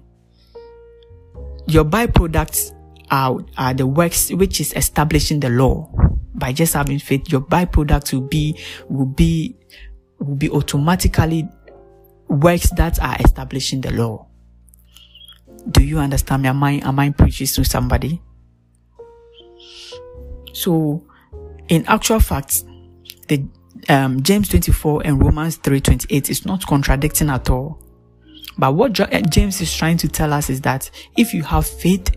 [1.67, 2.73] your byproducts
[3.11, 5.91] are, are the works which is establishing the law.
[6.33, 8.59] By just having faith, your byproducts will be,
[8.89, 9.55] will be,
[10.19, 11.47] will be automatically
[12.27, 14.27] works that are establishing the law.
[15.71, 16.49] Do you understand me?
[16.49, 18.21] Am I, am I preaching to somebody?
[20.53, 21.05] So,
[21.67, 22.63] in actual fact,
[23.27, 23.45] the
[23.89, 27.84] um, James 24 and Romans 3:28 is not contradicting at all.
[28.57, 32.15] But what uh, James is trying to tell us is that if you have faith,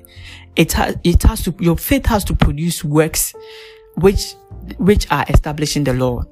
[0.57, 3.35] it has, it has to, your faith has to produce works
[3.97, 4.35] which,
[4.79, 6.25] which are establishing the law.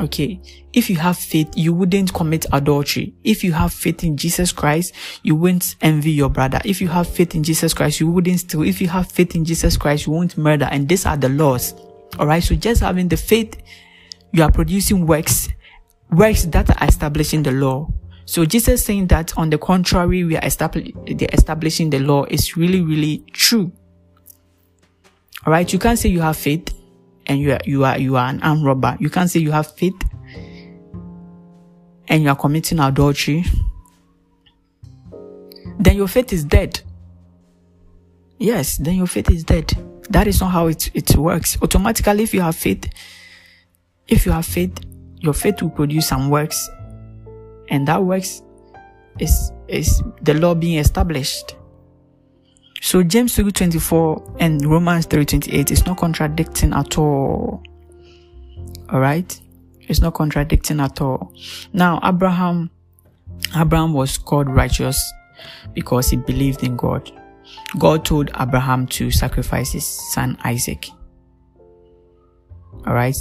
[0.00, 0.40] Okay.
[0.72, 3.14] If you have faith, you wouldn't commit adultery.
[3.22, 6.60] If you have faith in Jesus Christ, you won't envy your brother.
[6.64, 8.62] If you have faith in Jesus Christ, you wouldn't steal.
[8.62, 10.68] If you have faith in Jesus Christ, you won't murder.
[10.70, 11.74] And these are the laws.
[12.18, 12.42] All right.
[12.42, 13.56] So just having the faith,
[14.32, 15.48] you are producing works,
[16.10, 17.88] works that are establishing the law.
[18.26, 23.18] So Jesus saying that on the contrary, we are establishing the law is really, really
[23.32, 23.70] true.
[25.46, 25.70] All right.
[25.70, 26.74] You can't say you have faith
[27.26, 28.96] and you are, you are, you are an armed robber.
[28.98, 30.00] You can't say you have faith
[32.08, 33.44] and you are committing adultery.
[35.78, 36.80] Then your faith is dead.
[38.38, 39.72] Yes, then your faith is dead.
[40.10, 41.58] That is not how it, it works.
[41.62, 42.88] Automatically, if you have faith,
[44.06, 44.78] if you have faith,
[45.18, 46.68] your faith will produce some works.
[47.68, 48.42] And that works
[49.18, 51.56] is, is the law being established.
[52.80, 57.62] So James 3:24 and Romans 3:28 is not contradicting at all.
[58.90, 59.40] All right?
[59.80, 61.32] It's not contradicting at all.
[61.72, 62.70] Now, Abraham
[63.56, 65.02] Abraham was called righteous
[65.72, 67.10] because he believed in God.
[67.78, 70.88] God told Abraham to sacrifice his son Isaac.
[72.86, 73.16] All right?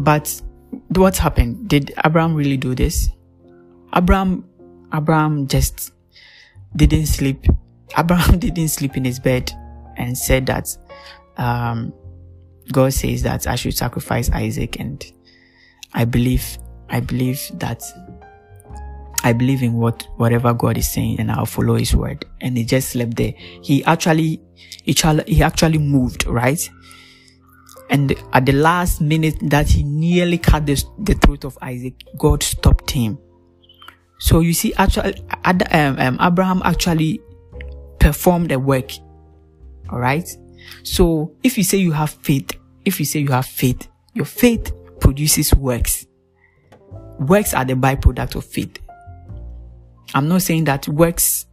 [0.00, 0.42] But
[0.88, 1.68] what happened?
[1.68, 3.08] Did Abraham really do this?
[3.94, 4.44] Abraham
[4.92, 5.92] Abraham just
[6.76, 7.46] didn't sleep.
[7.98, 9.52] Abraham didn't sleep in his bed
[9.96, 10.68] and said that
[11.36, 11.92] um,
[12.72, 15.04] God says that I should sacrifice Isaac, and
[15.92, 16.58] I believe,
[16.88, 17.82] I believe that
[19.22, 22.24] I believe in what whatever God is saying, and I'll follow His word.
[22.40, 23.32] And he just slept there.
[23.62, 24.40] He actually,
[24.84, 24.94] he,
[25.26, 26.68] he actually moved, right?
[27.90, 32.42] And at the last minute that he nearly cut the, the throat of Isaac, God
[32.42, 33.18] stopped him
[34.18, 37.20] so you see, actually, um, um, Abraham actually
[37.98, 38.90] performed the work.
[39.90, 40.26] All right.
[40.82, 42.52] So if you say you have faith,
[42.84, 46.06] if you say you have faith, your faith produces works.
[47.18, 48.78] Works are the byproduct of faith.
[50.14, 51.46] I'm not saying that works,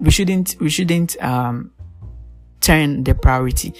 [0.00, 1.70] we shouldn't, we shouldn't, um,
[2.60, 3.72] turn the priority.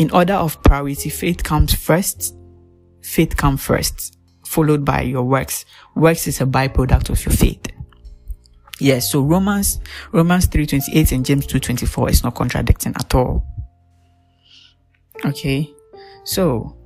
[0.00, 2.34] In order of priority, faith comes first.
[3.02, 4.16] Faith comes first
[4.50, 5.64] followed by your works.
[5.94, 7.68] Works is a byproduct of your faith.
[8.80, 9.80] Yes, so Romans,
[10.10, 13.46] Romans 3.28 and James 2.24 is not contradicting at all.
[15.24, 15.72] Okay.
[16.24, 16.76] So,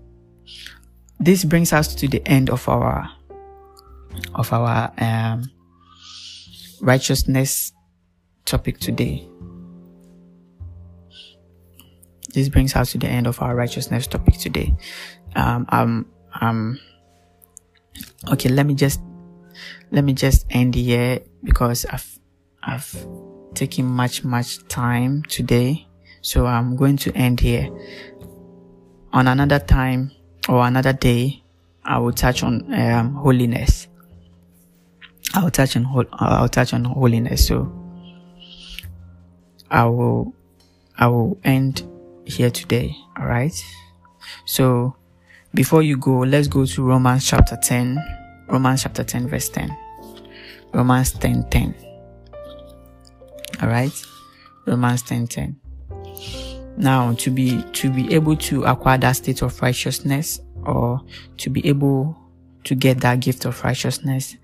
[1.18, 3.08] this brings us to the end of our,
[4.34, 5.50] of our, um,
[6.82, 7.72] righteousness
[8.44, 9.26] topic today.
[12.34, 14.74] This brings us to the end of our righteousness topic today.
[15.36, 16.06] Um, um,
[16.40, 16.80] um,
[18.32, 19.00] okay let me just
[19.92, 22.18] let me just end here because i've
[22.62, 23.06] i've
[23.54, 25.86] taken much much time today.
[26.22, 27.68] So i'm going to end here.
[29.12, 30.10] On another time
[30.48, 31.42] or another day
[31.84, 33.86] i will touch on um, holiness.
[35.34, 37.46] I'll touch on i'll touch on holiness.
[37.46, 37.70] So
[39.70, 40.34] i will
[40.98, 41.88] i will end
[42.26, 43.64] here today all right
[44.44, 44.96] so
[45.54, 47.96] before you go, let's go to Romans chapter 10.
[48.48, 49.76] Romans chapter 10, verse 10.
[50.72, 51.74] Romans 10 10.
[53.62, 53.92] Alright?
[54.66, 55.56] Romans 10 10.
[56.76, 61.00] Now, to be, to be able to acquire that state of righteousness or
[61.36, 62.18] to be able
[62.64, 64.36] to get that gift of righteousness,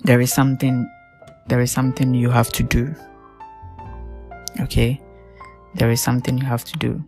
[0.00, 0.90] there is something,
[1.46, 2.92] there is something you have to do.
[4.62, 5.00] Okay?
[5.78, 7.04] There is something you have to do.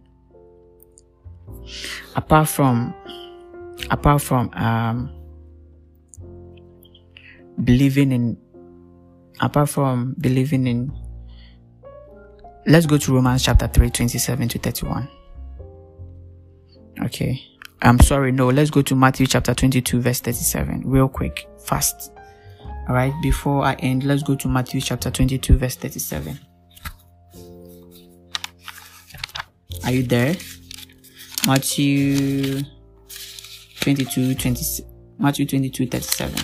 [2.14, 2.95] Apart from
[3.91, 5.11] apart from um,
[7.64, 8.39] believing in
[9.41, 10.93] apart from believing in
[12.66, 15.09] let's go to romans chapter 3 27 to 31
[17.03, 17.43] okay.
[17.83, 22.12] I'm sorry no let's go to matthew chapter 22 verse 37 real quick fast.
[22.89, 26.39] All right before i end let's go to matthew chapter 22 verse 37
[29.85, 30.35] are you there
[31.47, 32.62] Matthew
[33.81, 34.85] 22, 20,
[35.18, 36.39] Matthew 22, 37.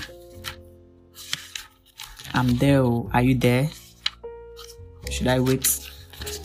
[2.33, 2.81] I'm there.
[2.81, 3.11] Oh.
[3.13, 3.69] Are you there?
[5.11, 5.91] Should I wait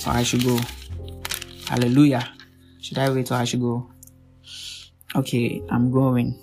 [0.05, 0.59] or I should go?
[1.67, 2.29] Hallelujah.
[2.81, 3.89] Should I wait or I should go?
[5.15, 6.37] Okay, I'm going.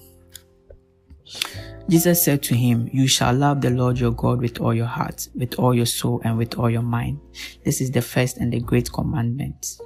[1.91, 5.29] Jesus said to him, You shall love the Lord your God with all your heart,
[5.35, 7.21] with all your soul, and with all your mind.
[7.65, 9.79] This is the first and the great commandment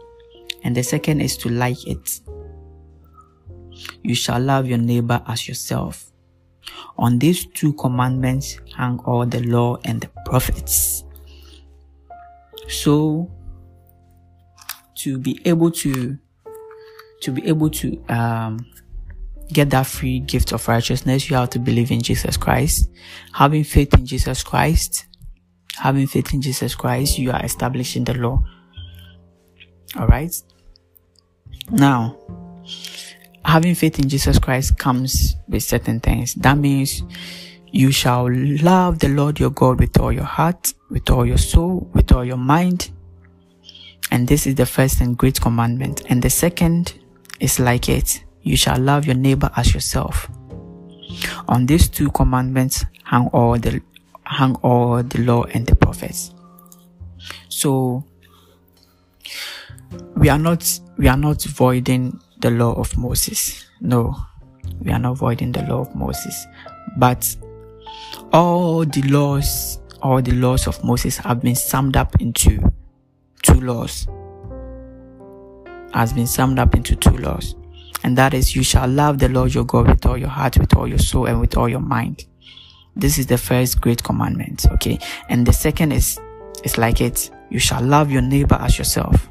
[0.64, 2.20] and the second is to like it.
[4.02, 6.10] You shall love your neighbor as yourself.
[6.98, 11.04] On these two commandments hang all the law and the prophets.
[12.68, 13.30] So,
[14.98, 16.16] to be able to,
[17.22, 18.58] to be able to, um,
[19.52, 22.88] get that free gift of righteousness, you have to believe in Jesus Christ.
[23.34, 25.06] Having faith in Jesus Christ,
[25.76, 28.42] having faith in Jesus Christ, you are establishing the law.
[29.96, 30.34] Alright?
[31.70, 32.16] Now,
[33.44, 36.34] having faith in Jesus Christ comes with certain things.
[36.34, 37.02] That means
[37.70, 41.90] you shall love the Lord your God with all your heart, with all your soul,
[41.94, 42.90] with all your mind.
[44.10, 46.02] And this is the first and great commandment.
[46.08, 46.98] And the second
[47.40, 48.24] is like it.
[48.42, 50.30] You shall love your neighbor as yourself.
[51.48, 53.80] On these two commandments hang all the,
[54.24, 56.34] hang all the law and the prophets.
[57.48, 58.04] So,
[60.16, 63.66] we are not, we are not voiding the law of Moses.
[63.80, 64.16] No,
[64.80, 66.46] we are not voiding the law of Moses.
[66.96, 67.36] But
[68.32, 72.72] all the laws, all the laws of Moses have been summed up into
[73.42, 74.06] two laws.
[75.94, 77.54] Has been summed up into two laws.
[78.04, 80.74] And that is, you shall love the Lord your God with all your heart, with
[80.76, 82.26] all your soul, and with all your mind.
[82.96, 84.66] This is the first great commandment.
[84.72, 84.98] Okay.
[85.28, 86.18] And the second is,
[86.64, 87.30] is like it.
[87.50, 89.28] You shall love your neighbor as yourself.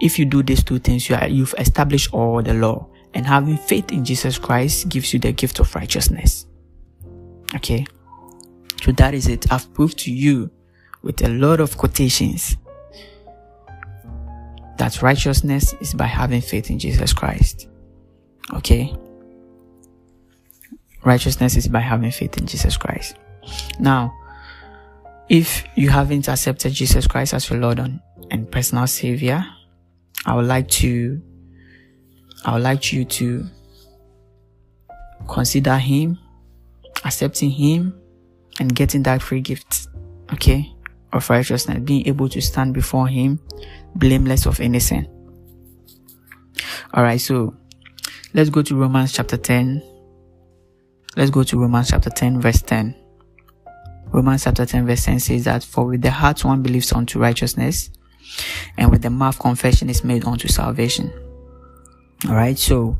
[0.00, 2.88] If you do these two things, you are, you've established all the law.
[3.14, 6.46] And having faith in Jesus Christ gives you the gift of righteousness.
[7.54, 7.86] Okay.
[8.82, 9.50] So that is it.
[9.52, 10.50] I've proved to you
[11.02, 12.56] with a lot of quotations
[14.78, 17.68] that righteousness is by having faith in Jesus Christ.
[18.52, 18.94] Okay.
[21.04, 23.16] Righteousness is by having faith in Jesus Christ.
[23.78, 24.12] Now,
[25.28, 29.44] if you haven't accepted Jesus Christ as your Lord and personal Savior,
[30.26, 31.20] I would like to,
[32.44, 33.46] I would like you to
[35.28, 36.18] consider Him,
[37.04, 37.94] accepting Him,
[38.60, 39.88] and getting that free gift,
[40.32, 40.72] okay,
[41.12, 43.38] of righteousness, being able to stand before Him,
[43.96, 45.08] blameless of any sin.
[46.96, 47.54] Alright, so
[48.32, 49.82] let's go to Romans chapter 10.
[51.16, 52.94] Let's go to Romans chapter 10, verse 10.
[54.06, 57.90] Romans chapter 10, verse 10 says that, For with the heart one believes unto righteousness,
[58.76, 61.12] and with the mouth confession is made unto salvation.
[62.26, 62.96] Alright, so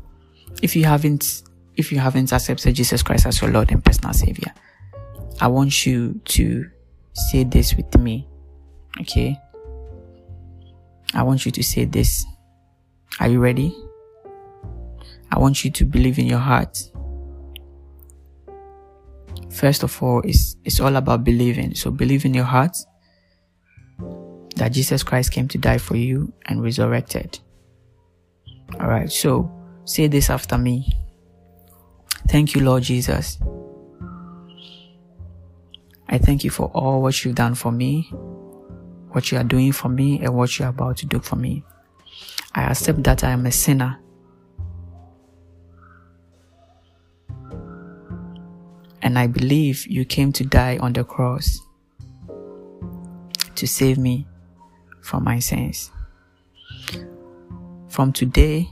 [0.63, 1.43] if you haven't
[1.77, 4.53] if you haven't accepted Jesus Christ as your Lord and personal Savior,
[5.41, 6.71] I want you to
[7.13, 8.29] say this with me.
[9.01, 9.37] Okay?
[11.15, 12.25] I want you to say this.
[13.21, 13.77] Are you ready?
[15.33, 16.79] I want you to believe in your heart.
[19.51, 21.75] First of all, it's, it's all about believing.
[21.75, 22.77] So believe in your heart
[24.57, 27.39] that Jesus Christ came to die for you and resurrected.
[28.75, 29.51] Alright, so
[29.85, 30.93] say this after me.
[32.29, 33.39] Thank you, Lord Jesus.
[36.09, 38.03] I thank you for all what you've done for me,
[39.11, 41.65] what you are doing for me, and what you are about to do for me.
[42.55, 43.99] I accept that I am a sinner.
[49.03, 51.61] And I believe you came to die on the cross
[53.57, 54.27] to save me
[55.05, 55.91] from my sins.
[57.89, 58.69] From today,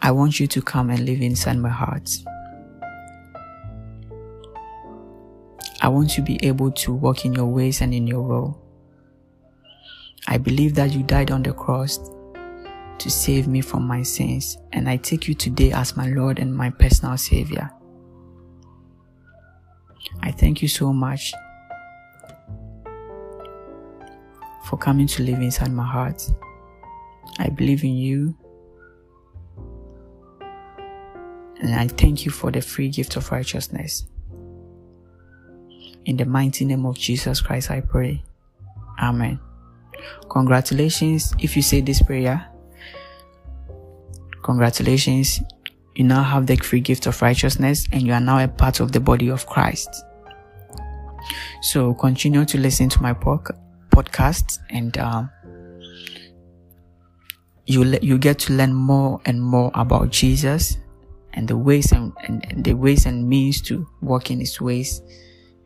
[0.00, 2.10] I want you to come and live inside my heart.
[5.82, 8.58] I want to be able to walk in your ways and in your will.
[10.26, 11.98] I believe that you died on the cross
[12.98, 16.54] to save me from my sins, and I take you today as my Lord and
[16.54, 17.70] my personal Savior.
[20.20, 21.34] I thank you so much
[24.72, 26.26] for coming to live inside my heart.
[27.38, 28.34] I believe in you.
[31.60, 34.06] And I thank you for the free gift of righteousness.
[36.06, 38.24] In the mighty name of Jesus Christ, I pray.
[38.98, 39.38] Amen.
[40.30, 42.48] Congratulations if you say this prayer.
[44.42, 45.42] Congratulations.
[45.96, 48.92] You now have the free gift of righteousness and you are now a part of
[48.92, 49.90] the body of Christ.
[51.60, 53.61] So continue to listen to my podcast
[53.92, 55.30] podcast and um,
[57.66, 60.78] you le- you get to learn more and more about Jesus
[61.34, 65.02] and the ways and, and, and the ways and means to walk in his ways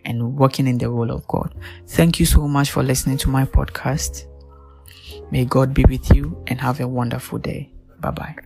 [0.05, 1.55] and working in the will of God.
[1.89, 4.27] Thank you so much for listening to my podcast.
[5.31, 7.71] May God be with you and have a wonderful day.
[8.01, 8.37] Bye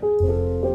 [0.00, 0.73] bye.